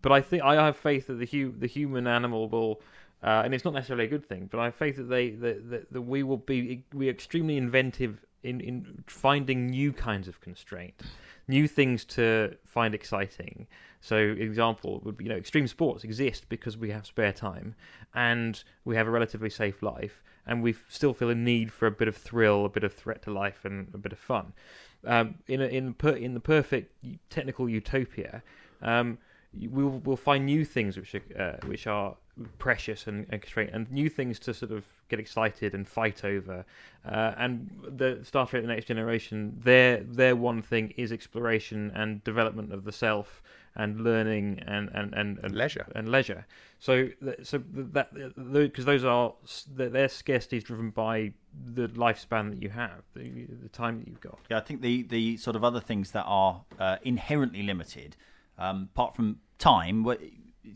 But 0.01 0.11
I 0.11 0.21
think 0.21 0.43
I 0.43 0.55
have 0.55 0.77
faith 0.77 1.07
that 1.07 1.15
the 1.15 1.25
hu- 1.25 1.55
the 1.57 1.67
human 1.67 2.07
animal 2.07 2.47
will, 2.49 2.81
uh, 3.23 3.41
and 3.43 3.53
it's 3.53 3.65
not 3.65 3.73
necessarily 3.73 4.05
a 4.05 4.09
good 4.09 4.27
thing. 4.27 4.47
But 4.51 4.59
I 4.59 4.65
have 4.65 4.75
faith 4.75 4.97
that 4.97 5.09
they 5.09 5.31
that, 5.31 5.69
that, 5.69 5.93
that 5.93 6.01
we 6.01 6.23
will 6.23 6.37
be 6.37 6.83
we 6.93 7.09
extremely 7.09 7.57
inventive 7.57 8.23
in 8.43 8.61
in 8.61 9.03
finding 9.07 9.67
new 9.67 9.91
kinds 9.91 10.27
of 10.27 10.39
constraint, 10.39 10.93
new 11.47 11.67
things 11.67 12.05
to 12.05 12.55
find 12.65 12.93
exciting. 12.93 13.67
So, 14.01 14.17
example 14.17 15.01
would 15.03 15.17
be 15.17 15.25
you 15.25 15.29
know 15.31 15.37
extreme 15.37 15.67
sports 15.67 16.03
exist 16.03 16.47
because 16.47 16.77
we 16.77 16.91
have 16.91 17.07
spare 17.07 17.33
time 17.33 17.73
and 18.13 18.63
we 18.85 18.95
have 18.95 19.07
a 19.07 19.11
relatively 19.11 19.49
safe 19.49 19.81
life, 19.81 20.21
and 20.45 20.61
we 20.61 20.75
still 20.87 21.13
feel 21.13 21.31
a 21.31 21.35
need 21.35 21.73
for 21.73 21.87
a 21.87 21.91
bit 21.91 22.07
of 22.07 22.15
thrill, 22.15 22.65
a 22.65 22.69
bit 22.69 22.83
of 22.83 22.93
threat 22.93 23.23
to 23.23 23.31
life, 23.31 23.65
and 23.65 23.87
a 23.93 23.97
bit 23.97 24.11
of 24.11 24.19
fun. 24.19 24.53
Um, 25.03 25.35
in 25.47 25.61
a, 25.61 25.65
in 25.65 25.93
per, 25.95 26.11
in 26.11 26.33
the 26.33 26.39
perfect 26.39 26.93
technical 27.29 27.67
utopia. 27.67 28.43
Um, 28.81 29.17
we'll 29.69 30.01
we'll 30.03 30.17
find 30.17 30.45
new 30.45 30.65
things 30.65 30.97
which 30.97 31.15
are 31.15 31.21
uh, 31.39 31.67
which 31.67 31.87
are 31.87 32.15
precious 32.57 33.07
and, 33.07 33.25
and 33.29 33.41
constrained, 33.41 33.71
and 33.73 33.89
new 33.91 34.09
things 34.09 34.39
to 34.39 34.53
sort 34.53 34.71
of 34.71 34.83
get 35.09 35.19
excited 35.19 35.73
and 35.73 35.87
fight 35.87 36.25
over. 36.25 36.65
Uh, 37.05 37.33
and 37.37 37.69
the 37.97 38.19
Star 38.23 38.45
Trek: 38.47 38.61
The 38.63 38.67
Next 38.67 38.85
Generation, 38.85 39.59
their 39.63 40.01
their 40.03 40.35
one 40.35 40.61
thing 40.61 40.93
is 40.97 41.11
exploration 41.11 41.91
and 41.95 42.23
development 42.23 42.73
of 42.73 42.83
the 42.83 42.91
self 42.91 43.41
and 43.75 44.01
learning 44.01 44.61
and 44.65 44.89
and 44.93 45.13
and, 45.13 45.39
and 45.43 45.55
Leisure. 45.55 45.85
and 45.95 46.09
leisure. 46.09 46.45
So 46.79 47.09
so 47.43 47.61
that 47.73 48.13
because 48.13 48.85
those 48.85 49.03
are 49.03 49.33
their 49.73 49.89
their 49.89 50.07
scarcity 50.09 50.57
is 50.57 50.63
driven 50.63 50.89
by 50.91 51.33
the 51.73 51.87
lifespan 51.89 52.51
that 52.51 52.61
you 52.61 52.69
have, 52.69 53.03
the, 53.15 53.47
the 53.61 53.69
time 53.69 53.99
that 53.99 54.07
you've 54.07 54.21
got. 54.21 54.39
Yeah, 54.49 54.57
I 54.57 54.61
think 54.61 54.81
the 54.81 55.03
the 55.03 55.37
sort 55.37 55.55
of 55.55 55.63
other 55.63 55.79
things 55.79 56.11
that 56.11 56.23
are 56.25 56.63
uh, 56.79 56.97
inherently 57.03 57.63
limited, 57.63 58.15
um, 58.57 58.89
apart 58.93 59.15
from 59.15 59.39
time, 59.57 60.03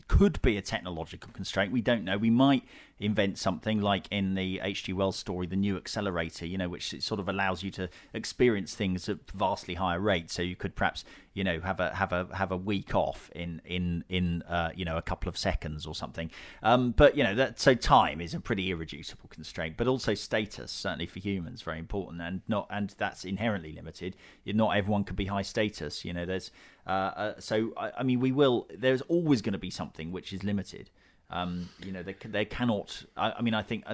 could 0.08 0.40
be 0.42 0.56
a 0.56 0.62
technological 0.62 1.32
constraint. 1.32 1.72
We 1.72 1.80
don't 1.80 2.04
know. 2.04 2.18
We 2.18 2.30
might 2.30 2.64
invent 3.00 3.38
something 3.38 3.80
like 3.80 4.06
in 4.10 4.34
the 4.34 4.60
H.G. 4.62 4.92
Wells 4.92 5.16
story, 5.16 5.46
the 5.46 5.56
new 5.56 5.76
accelerator, 5.76 6.46
you 6.46 6.58
know, 6.58 6.68
which 6.68 7.00
sort 7.02 7.18
of 7.18 7.28
allows 7.28 7.62
you 7.62 7.70
to 7.72 7.88
experience 8.12 8.74
things 8.74 9.08
at 9.08 9.18
vastly 9.32 9.74
higher 9.74 9.98
rates. 9.98 10.34
So 10.34 10.42
you 10.42 10.54
could 10.54 10.76
perhaps, 10.76 11.02
you 11.32 11.42
know, 11.42 11.60
have 11.60 11.80
a 11.80 11.94
have 11.94 12.12
a 12.12 12.28
have 12.34 12.52
a 12.52 12.56
week 12.56 12.94
off 12.94 13.30
in 13.34 13.62
in 13.64 14.04
in 14.10 14.42
uh, 14.42 14.70
you 14.74 14.84
know 14.84 14.98
a 14.98 15.02
couple 15.02 15.30
of 15.30 15.38
seconds 15.38 15.86
or 15.86 15.94
something. 15.94 16.30
Um, 16.62 16.92
but 16.92 17.16
you 17.16 17.24
know 17.24 17.34
that 17.34 17.58
so 17.58 17.74
time 17.74 18.20
is 18.20 18.34
a 18.34 18.40
pretty 18.40 18.70
irreducible 18.70 19.28
constraint, 19.30 19.76
but 19.78 19.86
also 19.86 20.12
status 20.12 20.70
certainly 20.70 21.06
for 21.06 21.20
humans 21.20 21.62
very 21.62 21.78
important 21.78 22.20
and 22.20 22.42
not 22.48 22.66
and 22.70 22.94
that's 22.98 23.24
inherently 23.24 23.72
limited. 23.72 24.14
Not 24.44 24.76
everyone 24.76 25.04
can 25.04 25.16
be 25.16 25.24
high 25.24 25.42
status. 25.42 26.04
You 26.04 26.12
know, 26.12 26.26
there's 26.26 26.50
uh, 26.86 26.90
uh, 26.90 27.34
so 27.38 27.72
I, 27.78 27.92
I 27.98 28.02
mean 28.02 28.20
we 28.20 28.30
will. 28.30 28.68
There's 28.76 29.00
always 29.02 29.40
going 29.40 29.54
to 29.54 29.58
be 29.58 29.70
something 29.70 30.12
which 30.12 30.34
is 30.34 30.44
limited. 30.44 30.90
Um, 31.30 31.68
you 31.84 31.92
know, 31.92 32.02
they 32.02 32.16
they 32.24 32.44
cannot. 32.44 33.04
I, 33.16 33.32
I 33.38 33.42
mean, 33.42 33.54
I 33.54 33.62
think, 33.62 33.84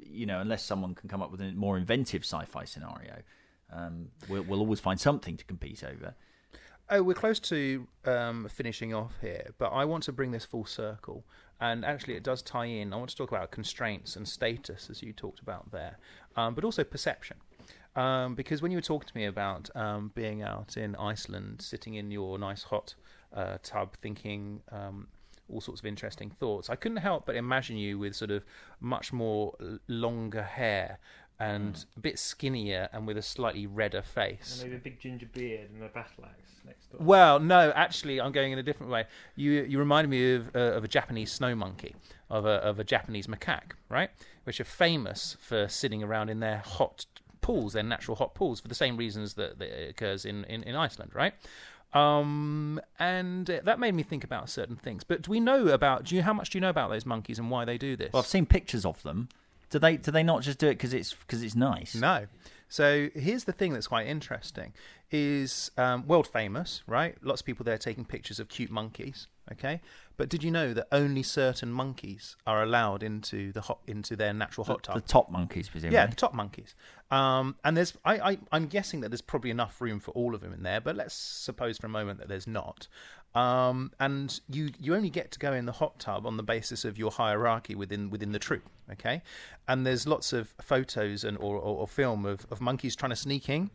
you 0.00 0.26
know, 0.26 0.40
unless 0.40 0.62
someone 0.62 0.94
can 0.94 1.08
come 1.08 1.22
up 1.22 1.30
with 1.30 1.40
a 1.40 1.52
more 1.52 1.78
inventive 1.78 2.22
sci-fi 2.22 2.64
scenario, 2.64 3.22
um, 3.72 4.08
we'll, 4.28 4.42
we'll 4.42 4.60
always 4.60 4.80
find 4.80 5.00
something 5.00 5.36
to 5.36 5.44
compete 5.44 5.82
over. 5.82 6.14
Oh, 6.88 7.02
we're 7.02 7.14
close 7.14 7.40
to 7.40 7.88
um, 8.04 8.48
finishing 8.48 8.94
off 8.94 9.14
here, 9.20 9.50
but 9.58 9.70
I 9.70 9.84
want 9.84 10.04
to 10.04 10.12
bring 10.12 10.30
this 10.30 10.44
full 10.44 10.66
circle. 10.66 11.24
And 11.58 11.84
actually, 11.84 12.14
it 12.14 12.22
does 12.22 12.42
tie 12.42 12.66
in. 12.66 12.92
I 12.92 12.96
want 12.96 13.10
to 13.10 13.16
talk 13.16 13.30
about 13.30 13.50
constraints 13.50 14.14
and 14.14 14.28
status, 14.28 14.88
as 14.90 15.02
you 15.02 15.12
talked 15.12 15.40
about 15.40 15.72
there, 15.72 15.96
um, 16.36 16.54
but 16.54 16.64
also 16.64 16.84
perception. 16.84 17.38
Um, 17.96 18.34
because 18.34 18.60
when 18.60 18.70
you 18.70 18.76
were 18.76 18.82
talking 18.82 19.08
to 19.08 19.16
me 19.16 19.24
about 19.24 19.70
um, 19.74 20.12
being 20.14 20.42
out 20.42 20.76
in 20.76 20.94
Iceland, 20.96 21.62
sitting 21.62 21.94
in 21.94 22.10
your 22.10 22.38
nice 22.38 22.64
hot 22.64 22.94
uh, 23.34 23.56
tub, 23.62 23.96
thinking 24.02 24.60
all 25.50 25.60
sorts 25.60 25.80
of 25.80 25.86
interesting 25.86 26.30
thoughts, 26.30 26.68
I 26.70 26.76
couldn't 26.76 26.98
help 26.98 27.26
but 27.26 27.36
imagine 27.36 27.76
you 27.76 27.98
with 27.98 28.14
sort 28.14 28.30
of 28.30 28.44
much 28.80 29.12
more 29.12 29.54
longer 29.88 30.42
hair 30.42 30.98
and 31.38 31.84
a 31.96 32.00
bit 32.00 32.18
skinnier 32.18 32.88
and 32.92 33.06
with 33.06 33.18
a 33.18 33.22
slightly 33.22 33.66
redder 33.66 34.02
face. 34.02 34.60
maybe 34.62 34.76
a 34.76 34.78
big 34.78 34.98
ginger 34.98 35.26
beard 35.26 35.68
and 35.70 35.82
a 35.82 35.88
battle 35.88 36.24
axe 36.24 36.52
next 36.64 36.90
door. 36.90 37.00
Well, 37.02 37.40
no, 37.40 37.72
actually, 37.74 38.20
I'm 38.20 38.32
going 38.32 38.52
in 38.52 38.58
a 38.58 38.62
different 38.62 38.90
way. 38.90 39.04
You 39.34 39.64
you 39.64 39.78
reminded 39.78 40.08
me 40.08 40.34
of 40.34 40.56
uh, 40.56 40.58
of 40.58 40.84
a 40.84 40.88
Japanese 40.88 41.30
snow 41.30 41.54
monkey, 41.54 41.94
of 42.30 42.46
a 42.46 42.54
of 42.62 42.78
a 42.78 42.84
Japanese 42.84 43.26
macaque, 43.26 43.72
right? 43.90 44.10
Which 44.44 44.60
are 44.60 44.64
famous 44.64 45.36
for 45.40 45.68
sitting 45.68 46.02
around 46.02 46.30
in 46.30 46.40
their 46.40 46.58
hot 46.58 47.04
pools, 47.42 47.74
their 47.74 47.82
natural 47.82 48.16
hot 48.16 48.34
pools, 48.34 48.60
for 48.60 48.68
the 48.68 48.74
same 48.74 48.96
reasons 48.96 49.34
that, 49.34 49.58
that 49.60 49.68
it 49.68 49.90
occurs 49.90 50.24
in, 50.24 50.44
in, 50.46 50.64
in 50.64 50.74
Iceland, 50.74 51.12
right? 51.14 51.32
Um, 51.96 52.80
and 52.98 53.46
that 53.46 53.78
made 53.78 53.94
me 53.94 54.02
think 54.02 54.24
about 54.24 54.50
certain 54.50 54.76
things. 54.76 55.04
But 55.04 55.22
do 55.22 55.30
we 55.30 55.40
know 55.40 55.68
about? 55.68 56.04
Do 56.04 56.16
you 56.16 56.22
how 56.22 56.32
much 56.32 56.50
do 56.50 56.58
you 56.58 56.60
know 56.60 56.70
about 56.70 56.90
those 56.90 57.06
monkeys 57.06 57.38
and 57.38 57.50
why 57.50 57.64
they 57.64 57.78
do 57.78 57.96
this? 57.96 58.12
Well, 58.12 58.22
I've 58.22 58.28
seen 58.28 58.46
pictures 58.46 58.84
of 58.84 59.02
them. 59.02 59.28
Do 59.70 59.78
they 59.78 59.96
do 59.96 60.10
they 60.10 60.22
not 60.22 60.42
just 60.42 60.58
do 60.58 60.68
it 60.68 60.74
because 60.74 60.92
it's 60.92 61.14
because 61.14 61.42
it's 61.42 61.54
nice? 61.54 61.94
No. 61.94 62.26
So 62.68 63.08
here's 63.14 63.44
the 63.44 63.52
thing 63.52 63.72
that's 63.72 63.86
quite 63.86 64.06
interesting: 64.06 64.72
is 65.10 65.70
um, 65.76 66.06
world 66.06 66.26
famous, 66.26 66.82
right? 66.86 67.16
Lots 67.22 67.40
of 67.40 67.46
people 67.46 67.64
there 67.64 67.78
taking 67.78 68.04
pictures 68.04 68.38
of 68.38 68.48
cute 68.48 68.70
monkeys. 68.70 69.28
Okay, 69.52 69.80
but 70.16 70.28
did 70.28 70.42
you 70.42 70.50
know 70.50 70.74
that 70.74 70.88
only 70.90 71.22
certain 71.22 71.70
monkeys 71.70 72.36
are 72.48 72.64
allowed 72.64 73.04
into 73.04 73.52
the 73.52 73.60
hot 73.60 73.78
into 73.86 74.16
their 74.16 74.32
natural 74.32 74.64
hot 74.64 74.82
tub? 74.82 74.96
The 74.96 75.00
top 75.02 75.30
monkeys, 75.30 75.68
presumably. 75.68 75.94
Yeah, 75.94 76.06
the 76.06 76.16
top 76.16 76.34
monkeys. 76.34 76.74
Um, 77.12 77.54
and 77.64 77.76
there's, 77.76 77.94
I, 78.04 78.18
I, 78.18 78.38
I'm 78.50 78.66
guessing 78.66 79.02
that 79.02 79.10
there's 79.10 79.20
probably 79.20 79.50
enough 79.50 79.80
room 79.80 80.00
for 80.00 80.10
all 80.12 80.34
of 80.34 80.40
them 80.40 80.52
in 80.52 80.64
there, 80.64 80.80
but 80.80 80.96
let's 80.96 81.14
suppose 81.14 81.78
for 81.78 81.86
a 81.86 81.90
moment 81.90 82.18
that 82.18 82.26
there's 82.26 82.48
not. 82.48 82.88
Um, 83.36 83.92
and 84.00 84.40
you, 84.48 84.70
you 84.80 84.96
only 84.96 85.10
get 85.10 85.30
to 85.32 85.38
go 85.38 85.52
in 85.52 85.66
the 85.66 85.72
hot 85.72 86.00
tub 86.00 86.26
on 86.26 86.36
the 86.36 86.42
basis 86.42 86.84
of 86.84 86.98
your 86.98 87.12
hierarchy 87.12 87.76
within 87.76 88.10
within 88.10 88.32
the 88.32 88.40
troop. 88.40 88.68
Okay, 88.90 89.22
and 89.68 89.86
there's 89.86 90.08
lots 90.08 90.32
of 90.32 90.54
photos 90.60 91.22
and 91.22 91.36
or, 91.38 91.56
or, 91.56 91.80
or 91.80 91.86
film 91.86 92.24
of, 92.24 92.46
of 92.50 92.60
monkeys 92.60 92.96
trying 92.96 93.10
to 93.10 93.16
sneak 93.16 93.48
in, 93.48 93.70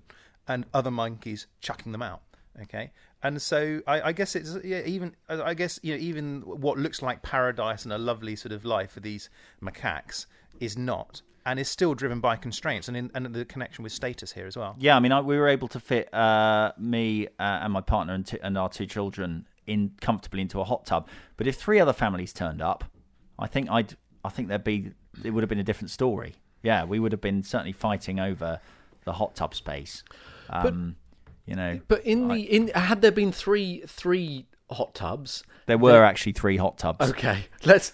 and 0.47 0.65
other 0.73 0.91
monkeys 0.91 1.47
chucking 1.61 1.93
them 1.93 2.01
out. 2.01 2.21
Okay, 2.61 2.91
and 3.23 3.41
so 3.41 3.81
I, 3.87 4.01
I 4.01 4.11
guess 4.11 4.35
it's 4.35 4.57
yeah, 4.63 4.81
even 4.85 5.15
I 5.29 5.53
guess 5.53 5.79
you 5.83 5.93
know 5.93 5.99
even 5.99 6.41
what 6.41 6.77
looks 6.77 7.01
like 7.01 7.21
paradise 7.21 7.83
and 7.83 7.93
a 7.93 7.97
lovely 7.97 8.35
sort 8.35 8.51
of 8.51 8.65
life 8.65 8.91
for 8.91 8.99
these 8.99 9.29
macaques 9.61 10.25
is 10.59 10.77
not, 10.77 11.21
and 11.45 11.59
is 11.59 11.69
still 11.69 11.93
driven 11.93 12.19
by 12.19 12.35
constraints 12.35 12.87
and 12.87 12.95
in, 12.95 13.11
and 13.15 13.33
the 13.33 13.45
connection 13.45 13.83
with 13.83 13.91
status 13.91 14.33
here 14.33 14.45
as 14.45 14.57
well. 14.57 14.75
Yeah, 14.79 14.95
I 14.95 14.99
mean, 14.99 15.11
I, 15.11 15.21
we 15.21 15.37
were 15.37 15.47
able 15.47 15.67
to 15.69 15.79
fit 15.79 16.13
uh, 16.13 16.71
me 16.77 17.27
uh, 17.39 17.59
and 17.63 17.73
my 17.73 17.81
partner 17.81 18.13
and, 18.13 18.25
t- 18.25 18.39
and 18.41 18.57
our 18.57 18.69
two 18.69 18.85
children 18.85 19.47
in 19.67 19.91
comfortably 20.01 20.41
into 20.41 20.59
a 20.59 20.63
hot 20.63 20.85
tub. 20.85 21.07
But 21.37 21.47
if 21.47 21.55
three 21.55 21.79
other 21.79 21.93
families 21.93 22.33
turned 22.33 22.61
up, 22.61 22.83
I 23.39 23.47
think 23.47 23.69
I'd, 23.69 23.95
I 24.23 24.29
think 24.29 24.49
there'd 24.49 24.63
be, 24.63 24.91
it 25.23 25.31
would 25.31 25.41
have 25.41 25.49
been 25.49 25.59
a 25.59 25.63
different 25.63 25.89
story. 25.89 26.35
Yeah, 26.63 26.85
we 26.85 26.99
would 26.99 27.11
have 27.11 27.21
been 27.21 27.43
certainly 27.43 27.71
fighting 27.71 28.19
over 28.19 28.59
the 29.05 29.13
hot 29.13 29.35
tub 29.35 29.55
space. 29.55 30.03
Um, 30.49 30.95
you 31.51 31.57
know, 31.57 31.81
But 31.89 32.05
in 32.05 32.29
the 32.29 32.39
in 32.39 32.69
had 32.69 33.01
there 33.01 33.11
been 33.11 33.33
three 33.33 33.83
three 33.85 34.45
hot 34.69 34.95
tubs? 34.95 35.43
there 35.65 35.77
were 35.77 36.01
actually 36.01 36.31
three 36.31 36.55
hot 36.55 36.77
tubs. 36.77 37.09
Okay, 37.09 37.43
let's. 37.65 37.91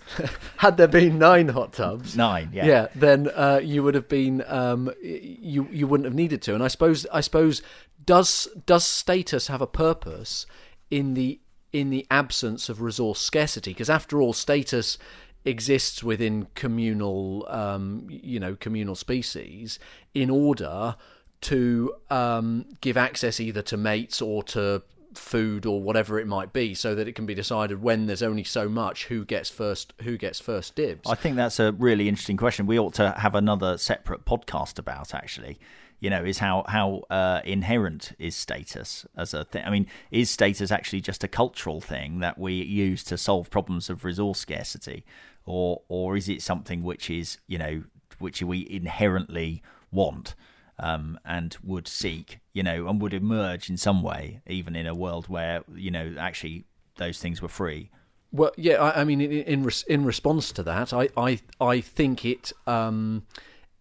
had 0.58 0.78
there 0.78 0.88
been 0.88 1.18
nine 1.18 1.50
hot 1.50 1.74
tubs? 1.74 2.16
Nine, 2.16 2.52
yeah. 2.54 2.66
yeah, 2.68 2.88
then 2.94 3.30
uh, 3.30 3.60
you 3.64 3.82
would 3.82 3.96
have 3.96 4.08
been 4.08 4.44
um, 4.46 4.92
you 5.02 5.68
you 5.72 5.88
wouldn't 5.88 6.06
have 6.06 6.14
needed 6.14 6.44
to. 6.44 6.54
And 6.54 6.64
I 6.64 6.68
suppose 6.68 7.08
I 7.12 7.22
suppose 7.22 7.64
does 8.06 8.48
does 8.68 8.86
status 8.86 9.48
have 9.48 9.62
a 9.62 9.68
purpose 9.68 10.46
in 10.92 11.16
the 11.16 11.40
in 11.74 11.90
the 11.90 12.06
absence 12.12 12.70
of 12.70 12.80
resource 12.80 13.20
scarcity? 13.20 13.72
Because 13.72 13.90
after 13.90 14.22
all, 14.22 14.34
status 14.34 15.00
exists 15.46 16.04
within 16.04 16.46
communal 16.54 17.48
um, 17.50 18.06
you 18.08 18.40
know 18.40 18.56
communal 18.56 18.94
species 18.94 19.80
in 20.14 20.30
order 20.30 20.96
to 21.42 21.96
um, 22.10 22.66
give 22.82 22.98
access 22.98 23.40
either 23.40 23.62
to 23.64 23.78
mates 23.78 24.22
or 24.22 24.44
to 24.44 24.82
food 25.18 25.66
or 25.66 25.82
whatever 25.82 26.20
it 26.20 26.28
might 26.28 26.54
be 26.54 26.74
so 26.74 26.96
that 26.96 27.08
it 27.08 27.14
can 27.14 27.26
be 27.26 27.34
decided 27.34 27.82
when 27.82 28.06
there's 28.06 28.22
only 28.22 28.44
so 28.44 28.70
much 28.70 29.06
who 29.06 29.26
gets 29.26 29.50
first 29.50 29.94
who 30.04 30.18
gets 30.18 30.40
first 30.40 30.76
dibs 30.76 31.10
I 31.10 31.16
think 31.16 31.36
that's 31.36 31.60
a 31.60 31.72
really 31.74 32.08
interesting 32.08 32.38
question. 32.38 32.68
We 32.68 32.80
ought 32.80 32.94
to 32.96 33.12
have 33.18 33.36
another 33.36 33.78
separate 33.78 34.26
podcast 34.26 34.80
about 34.80 35.14
actually. 35.14 35.60
You 36.00 36.12
know, 36.12 36.24
is 36.24 36.38
how 36.38 36.64
how 36.68 37.06
uh, 37.10 37.42
inherent 37.44 38.12
is 38.20 38.36
status 38.36 39.08
as 39.16 39.34
a 39.34 39.46
thing? 39.46 39.64
I 39.66 39.72
mean, 39.72 39.88
is 40.12 40.30
status 40.30 40.72
actually 40.72 41.02
just 41.02 41.24
a 41.24 41.28
cultural 41.28 41.82
thing 41.82 42.20
that 42.20 42.38
we 42.38 42.54
use 42.54 43.04
to 43.06 43.18
solve 43.18 43.50
problems 43.50 43.90
of 43.90 44.06
resource 44.06 44.38
scarcity, 44.38 45.06
or 45.48 45.82
or 45.88 46.16
is 46.16 46.30
it 46.30 46.44
something 46.44 46.84
which 46.84 47.10
is 47.10 47.40
you 47.48 47.58
know 47.58 47.84
which 48.20 48.44
we 48.44 48.68
inherently 48.70 49.64
want 49.92 50.36
um, 50.80 51.20
and 51.26 51.58
would 51.64 51.88
seek, 51.88 52.40
you 52.54 52.64
know, 52.64 52.88
and 52.88 53.02
would 53.02 53.14
emerge 53.14 53.70
in 53.70 53.78
some 53.78 54.04
way, 54.04 54.42
even 54.48 54.76
in 54.76 54.88
a 54.88 54.96
world 54.96 55.28
where 55.28 55.64
you 55.74 55.92
know 55.92 56.16
actually 56.18 56.66
those 56.98 57.20
things 57.20 57.42
were 57.42 57.48
free. 57.48 57.90
Well, 58.32 58.52
yeah, 58.58 58.76
I, 58.76 59.02
I 59.02 59.04
mean, 59.04 59.22
in 59.22 59.32
in, 59.32 59.64
res- 59.64 59.84
in 59.84 60.06
response 60.06 60.52
to 60.54 60.64
that, 60.64 60.94
I 60.94 61.10
I, 61.18 61.40
I 61.60 61.82
think 61.82 62.26
it 62.26 62.52
um, 62.66 63.24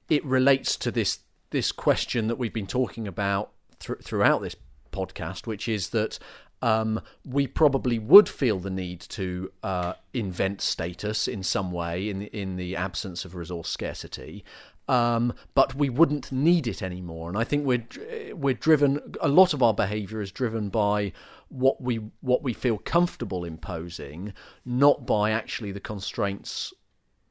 it 0.08 0.24
relates 0.24 0.76
to 0.78 0.90
this 0.90 1.20
this 1.50 1.72
question 1.72 2.28
that 2.28 2.36
we've 2.36 2.52
been 2.52 2.66
talking 2.66 3.06
about 3.06 3.52
thr 3.78 3.94
throughout 3.94 4.42
this 4.42 4.56
podcast, 4.92 5.46
which 5.46 5.68
is 5.68 5.90
that 5.90 6.18
um, 6.62 7.00
we 7.24 7.46
probably 7.46 7.98
would 7.98 8.28
feel 8.28 8.58
the 8.58 8.70
need 8.70 9.00
to 9.00 9.52
uh, 9.62 9.94
invent 10.14 10.60
status 10.62 11.28
in 11.28 11.42
some 11.42 11.70
way 11.70 12.08
in 12.08 12.18
the, 12.18 12.26
in 12.26 12.56
the 12.56 12.74
absence 12.74 13.24
of 13.24 13.34
resource 13.34 13.68
scarcity. 13.68 14.44
Um, 14.88 15.32
but 15.54 15.74
we 15.74 15.88
wouldn't 15.88 16.30
need 16.30 16.68
it 16.68 16.80
anymore, 16.80 17.28
and 17.28 17.36
I 17.36 17.42
think 17.42 17.66
we're 17.66 17.86
we're 18.34 18.54
driven. 18.54 19.14
A 19.20 19.28
lot 19.28 19.52
of 19.52 19.62
our 19.62 19.74
behaviour 19.74 20.20
is 20.20 20.30
driven 20.30 20.68
by 20.68 21.12
what 21.48 21.80
we 21.80 21.96
what 22.20 22.42
we 22.42 22.52
feel 22.52 22.78
comfortable 22.78 23.44
imposing, 23.44 24.32
not 24.64 25.04
by 25.04 25.32
actually 25.32 25.72
the 25.72 25.80
constraints 25.80 26.72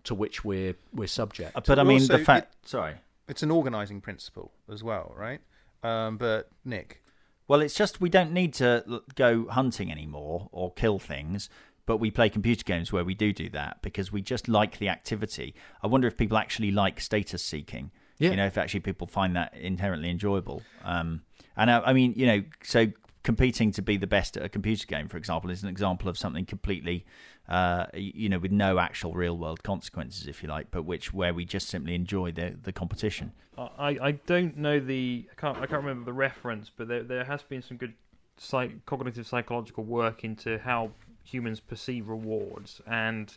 to 0.03 0.13
which 0.13 0.43
we're 0.43 0.75
we're 0.93 1.07
subject. 1.07 1.53
But 1.65 1.79
I 1.79 1.83
mean, 1.83 2.01
also, 2.01 2.17
the 2.17 2.25
fact. 2.25 2.67
Sorry. 2.67 2.95
It's 3.27 3.41
an 3.41 3.51
organising 3.51 4.01
principle 4.01 4.51
as 4.71 4.83
well, 4.83 5.13
right? 5.17 5.39
Um, 5.81 6.17
but 6.17 6.49
Nick, 6.63 7.01
Well, 7.47 7.61
it's 7.61 7.73
just 7.73 8.01
we 8.01 8.09
don't 8.09 8.31
need 8.31 8.53
to 8.55 9.01
go 9.15 9.47
hunting 9.47 9.91
anymore 9.91 10.49
or 10.51 10.71
kill 10.73 10.99
things 10.99 11.49
but 11.85 11.97
we 11.97 12.11
play 12.11 12.29
computer 12.29 12.63
games 12.63 12.91
where 12.91 13.03
we 13.03 13.13
do 13.13 13.31
do 13.31 13.49
that 13.49 13.81
because 13.81 14.11
we 14.11 14.21
just 14.21 14.47
like 14.47 14.77
the 14.79 14.89
activity. 14.89 15.53
I 15.83 15.87
wonder 15.87 16.07
if 16.07 16.17
people 16.17 16.37
actually 16.37 16.71
like 16.71 16.99
status 16.99 17.43
seeking. 17.43 17.91
Yeah. 18.17 18.31
You 18.31 18.37
know, 18.37 18.45
if 18.45 18.57
actually 18.57 18.79
people 18.79 19.07
find 19.07 19.35
that 19.35 19.53
inherently 19.55 20.09
enjoyable. 20.09 20.61
Um, 20.83 21.23
and 21.57 21.69
I, 21.69 21.81
I 21.81 21.93
mean, 21.93 22.13
you 22.15 22.25
know, 22.25 22.43
so 22.63 22.87
competing 23.23 23.71
to 23.71 23.81
be 23.81 23.97
the 23.97 24.07
best 24.07 24.37
at 24.37 24.45
a 24.45 24.49
computer 24.49 24.85
game, 24.85 25.07
for 25.07 25.17
example, 25.17 25.49
is 25.49 25.63
an 25.63 25.69
example 25.69 26.07
of 26.07 26.17
something 26.17 26.45
completely, 26.45 27.05
uh, 27.49 27.87
you 27.93 28.29
know, 28.29 28.39
with 28.39 28.51
no 28.51 28.79
actual 28.79 29.13
real 29.13 29.37
world 29.37 29.63
consequences, 29.63 30.27
if 30.27 30.41
you 30.41 30.47
like, 30.47 30.71
but 30.71 30.83
which 30.83 31.13
where 31.13 31.33
we 31.33 31.43
just 31.43 31.67
simply 31.67 31.93
enjoy 31.95 32.31
the 32.31 32.57
the 32.61 32.71
competition. 32.71 33.33
I, 33.57 33.97
I 34.01 34.11
don't 34.11 34.57
know 34.57 34.79
the 34.79 35.27
I 35.31 35.41
can't 35.41 35.57
I 35.57 35.65
can't 35.65 35.83
remember 35.83 36.05
the 36.05 36.13
reference, 36.13 36.71
but 36.75 36.87
there 36.87 37.03
there 37.03 37.23
has 37.25 37.43
been 37.43 37.61
some 37.61 37.77
good 37.77 37.93
psych, 38.37 38.85
cognitive 38.85 39.27
psychological 39.27 39.83
work 39.83 40.23
into 40.23 40.59
how 40.59 40.91
humans 41.25 41.59
perceive 41.59 42.07
rewards, 42.07 42.81
and 42.87 43.35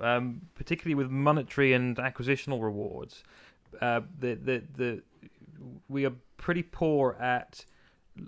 um, 0.00 0.40
particularly 0.54 0.94
with 0.94 1.10
monetary 1.10 1.72
and 1.72 1.96
acquisitional 1.96 2.62
rewards, 2.62 3.24
uh, 3.80 4.00
the, 4.18 4.34
the 4.34 4.62
the 4.76 5.02
we 5.88 6.06
are 6.06 6.12
pretty 6.36 6.62
poor 6.62 7.16
at 7.20 7.64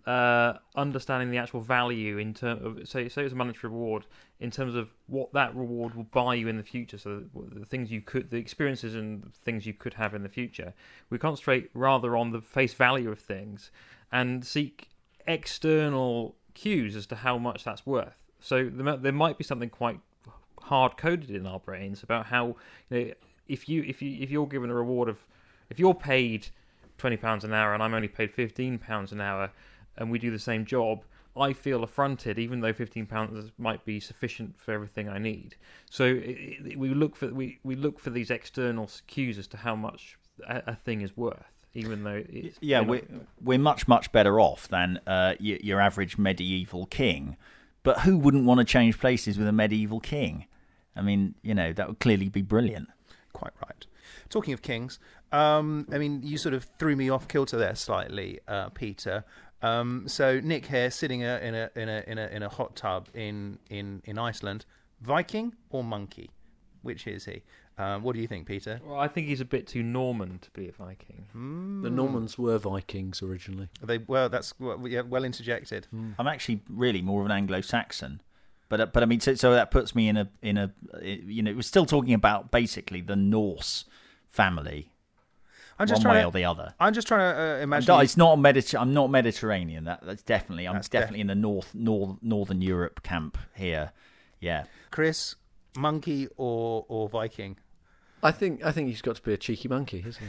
uh, 0.06 0.54
understanding 0.74 1.30
the 1.30 1.38
actual 1.38 1.60
value 1.60 2.18
in 2.18 2.34
terms 2.34 2.62
of 2.64 2.88
say 2.88 3.08
say 3.08 3.22
it's 3.22 3.32
a 3.32 3.36
monetary 3.36 3.72
reward 3.72 4.06
in 4.40 4.50
terms 4.50 4.74
of 4.74 4.90
what 5.06 5.32
that 5.32 5.54
reward 5.54 5.94
will 5.94 6.04
buy 6.04 6.34
you 6.34 6.48
in 6.48 6.56
the 6.56 6.62
future. 6.62 6.98
So 6.98 7.22
the, 7.34 7.60
the 7.60 7.64
things 7.64 7.90
you 7.90 8.00
could, 8.00 8.30
the 8.30 8.36
experiences 8.36 8.94
and 8.94 9.32
things 9.34 9.64
you 9.64 9.72
could 9.72 9.94
have 9.94 10.14
in 10.14 10.22
the 10.22 10.28
future. 10.28 10.74
We 11.08 11.18
concentrate 11.18 11.70
rather 11.72 12.16
on 12.16 12.32
the 12.32 12.40
face 12.40 12.74
value 12.74 13.10
of 13.10 13.18
things 13.18 13.70
and 14.12 14.44
seek 14.44 14.88
external 15.26 16.36
cues 16.54 16.96
as 16.96 17.06
to 17.06 17.16
how 17.16 17.38
much 17.38 17.64
that's 17.64 17.86
worth. 17.86 18.25
So 18.46 18.70
there, 18.72 18.96
there 18.96 19.12
might 19.12 19.38
be 19.38 19.44
something 19.44 19.70
quite 19.70 19.98
hard 20.62 20.96
coded 20.96 21.30
in 21.30 21.46
our 21.46 21.58
brains 21.58 22.04
about 22.04 22.26
how 22.26 22.54
you 22.90 23.06
know, 23.06 23.12
if 23.48 23.68
you 23.68 23.82
if 23.82 24.00
you 24.00 24.22
if 24.22 24.30
you're 24.30 24.46
given 24.46 24.70
a 24.70 24.74
reward 24.74 25.08
of 25.08 25.18
if 25.68 25.80
you're 25.80 25.94
paid 25.94 26.46
twenty 26.96 27.16
pounds 27.16 27.42
an 27.42 27.52
hour 27.52 27.74
and 27.74 27.82
I'm 27.82 27.92
only 27.92 28.06
paid 28.06 28.32
fifteen 28.32 28.78
pounds 28.78 29.10
an 29.10 29.20
hour 29.20 29.50
and 29.96 30.12
we 30.12 30.20
do 30.20 30.30
the 30.30 30.38
same 30.38 30.64
job, 30.64 31.02
I 31.36 31.52
feel 31.52 31.82
affronted, 31.82 32.38
even 32.38 32.60
though 32.60 32.72
fifteen 32.72 33.04
pounds 33.04 33.50
might 33.58 33.84
be 33.84 33.98
sufficient 33.98 34.60
for 34.60 34.72
everything 34.72 35.08
I 35.08 35.18
need. 35.18 35.56
So 35.90 36.04
it, 36.04 36.36
it, 36.64 36.78
we 36.78 36.90
look 36.90 37.16
for 37.16 37.34
we, 37.34 37.58
we 37.64 37.74
look 37.74 37.98
for 37.98 38.10
these 38.10 38.30
external 38.30 38.88
cues 39.08 39.38
as 39.38 39.48
to 39.48 39.56
how 39.56 39.74
much 39.74 40.18
a, 40.46 40.62
a 40.68 40.74
thing 40.76 41.00
is 41.00 41.16
worth, 41.16 41.66
even 41.74 42.04
though 42.04 42.22
it's 42.28 42.58
Yeah, 42.60 42.80
we're, 42.80 43.02
we're 43.42 43.58
much, 43.58 43.88
much 43.88 44.12
better 44.12 44.38
off 44.38 44.68
than 44.68 45.00
uh, 45.06 45.34
your, 45.40 45.58
your 45.58 45.80
average 45.80 46.16
medieval 46.16 46.86
king. 46.86 47.36
But 47.86 48.00
who 48.00 48.18
wouldn't 48.18 48.46
want 48.46 48.58
to 48.58 48.64
change 48.64 48.98
places 48.98 49.38
with 49.38 49.46
a 49.46 49.52
medieval 49.52 50.00
king? 50.00 50.46
I 50.96 51.02
mean, 51.02 51.36
you 51.42 51.54
know, 51.54 51.72
that 51.72 51.86
would 51.86 52.00
clearly 52.00 52.28
be 52.28 52.42
brilliant. 52.42 52.88
Quite 53.32 53.52
right. 53.64 53.86
Talking 54.28 54.52
of 54.54 54.60
kings, 54.60 54.98
um, 55.30 55.86
I 55.92 55.98
mean, 55.98 56.20
you 56.24 56.36
sort 56.36 56.52
of 56.52 56.66
threw 56.80 56.96
me 56.96 57.08
off 57.10 57.28
kilter 57.28 57.56
there 57.56 57.76
slightly, 57.76 58.40
uh, 58.48 58.70
Peter. 58.70 59.24
Um, 59.62 60.08
so 60.08 60.40
Nick 60.40 60.66
here, 60.66 60.90
sitting 60.90 61.22
a, 61.22 61.38
in 61.38 61.54
a 61.54 61.70
in 61.76 61.88
a 61.88 62.04
in 62.08 62.18
a 62.18 62.26
in 62.26 62.42
a 62.42 62.48
hot 62.48 62.74
tub 62.74 63.08
in 63.14 63.60
in 63.70 64.02
in 64.04 64.18
Iceland, 64.18 64.66
Viking 65.00 65.54
or 65.70 65.84
monkey? 65.84 66.30
Which 66.82 67.06
is 67.06 67.26
he? 67.26 67.44
Um, 67.78 68.02
what 68.02 68.14
do 68.14 68.22
you 68.22 68.26
think, 68.26 68.46
Peter? 68.46 68.80
Well, 68.84 68.98
I 68.98 69.06
think 69.06 69.26
he's 69.26 69.42
a 69.42 69.44
bit 69.44 69.66
too 69.66 69.82
Norman 69.82 70.38
to 70.40 70.50
be 70.52 70.66
a 70.68 70.72
Viking. 70.72 71.26
The 71.82 71.90
Normans 71.90 72.38
were 72.38 72.56
Vikings 72.56 73.22
originally. 73.22 73.68
They 73.82 73.98
well, 73.98 74.28
that's 74.30 74.54
well, 74.58 74.80
yeah, 74.88 75.02
well 75.02 75.24
interjected. 75.24 75.86
I'm 76.18 76.26
actually 76.26 76.62
really 76.70 77.02
more 77.02 77.20
of 77.20 77.26
an 77.26 77.32
Anglo-Saxon, 77.32 78.22
but 78.70 78.80
uh, 78.80 78.86
but 78.86 79.02
I 79.02 79.06
mean, 79.06 79.20
so, 79.20 79.34
so 79.34 79.52
that 79.52 79.70
puts 79.70 79.94
me 79.94 80.08
in 80.08 80.16
a 80.16 80.28
in 80.40 80.56
a 80.56 80.72
you 81.02 81.42
know, 81.42 81.52
we're 81.52 81.62
still 81.62 81.84
talking 81.86 82.14
about 82.14 82.50
basically 82.50 83.02
the 83.02 83.16
Norse 83.16 83.84
family, 84.28 84.92
I'm 85.78 85.86
just 85.86 86.04
one 86.04 86.14
way 86.14 86.20
trying 86.20 86.26
or 86.26 86.32
to. 86.32 86.38
the 86.38 86.44
other. 86.44 86.74
I'm 86.80 86.94
just 86.94 87.06
trying 87.06 87.34
to 87.34 87.40
uh, 87.40 87.56
I'm 87.56 87.62
imagine. 87.64 87.86
not, 87.88 88.04
it's 88.04 88.16
not 88.16 88.38
Mediter- 88.38 88.80
I'm 88.80 88.94
not 88.94 89.10
Mediterranean. 89.10 89.84
That 89.84 90.00
that's 90.02 90.22
definitely. 90.22 90.66
I'm 90.66 90.74
That's 90.74 90.88
definitely 90.88 91.20
in 91.20 91.26
the 91.26 91.34
north, 91.34 91.74
north, 91.74 92.16
northern 92.22 92.62
Europe 92.62 93.02
camp 93.02 93.36
here. 93.54 93.92
Yeah. 94.40 94.64
Chris, 94.90 95.36
monkey 95.76 96.28
or 96.36 96.86
or 96.88 97.08
Viking? 97.08 97.58
I 98.26 98.32
think 98.32 98.64
I 98.64 98.72
think 98.72 98.88
he's 98.88 99.02
got 99.02 99.14
to 99.14 99.22
be 99.22 99.32
a 99.32 99.36
cheeky 99.36 99.68
monkey, 99.68 100.00
hasn't 100.00 100.26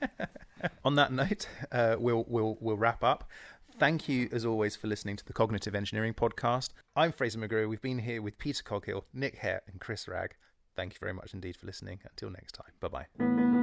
he? 0.00 0.08
On 0.84 0.96
that 0.96 1.12
note, 1.12 1.46
uh, 1.70 1.94
we'll 1.96 2.24
we'll 2.26 2.58
we'll 2.60 2.76
wrap 2.76 3.04
up. 3.04 3.30
Thank 3.78 4.08
you, 4.08 4.28
as 4.32 4.44
always, 4.44 4.74
for 4.74 4.88
listening 4.88 5.14
to 5.16 5.24
the 5.24 5.32
Cognitive 5.32 5.76
Engineering 5.76 6.14
Podcast. 6.14 6.70
I'm 6.96 7.12
Fraser 7.12 7.38
McGruer. 7.38 7.68
We've 7.68 7.80
been 7.80 8.00
here 8.00 8.20
with 8.20 8.36
Peter 8.38 8.64
Coghill, 8.64 9.04
Nick 9.12 9.36
Hare, 9.36 9.62
and 9.70 9.80
Chris 9.80 10.08
Ragg. 10.08 10.34
Thank 10.74 10.94
you 10.94 10.98
very 11.00 11.14
much 11.14 11.34
indeed 11.34 11.56
for 11.56 11.66
listening. 11.66 12.00
Until 12.10 12.30
next 12.30 12.52
time, 12.52 12.72
bye 12.80 12.88
bye. 12.88 13.53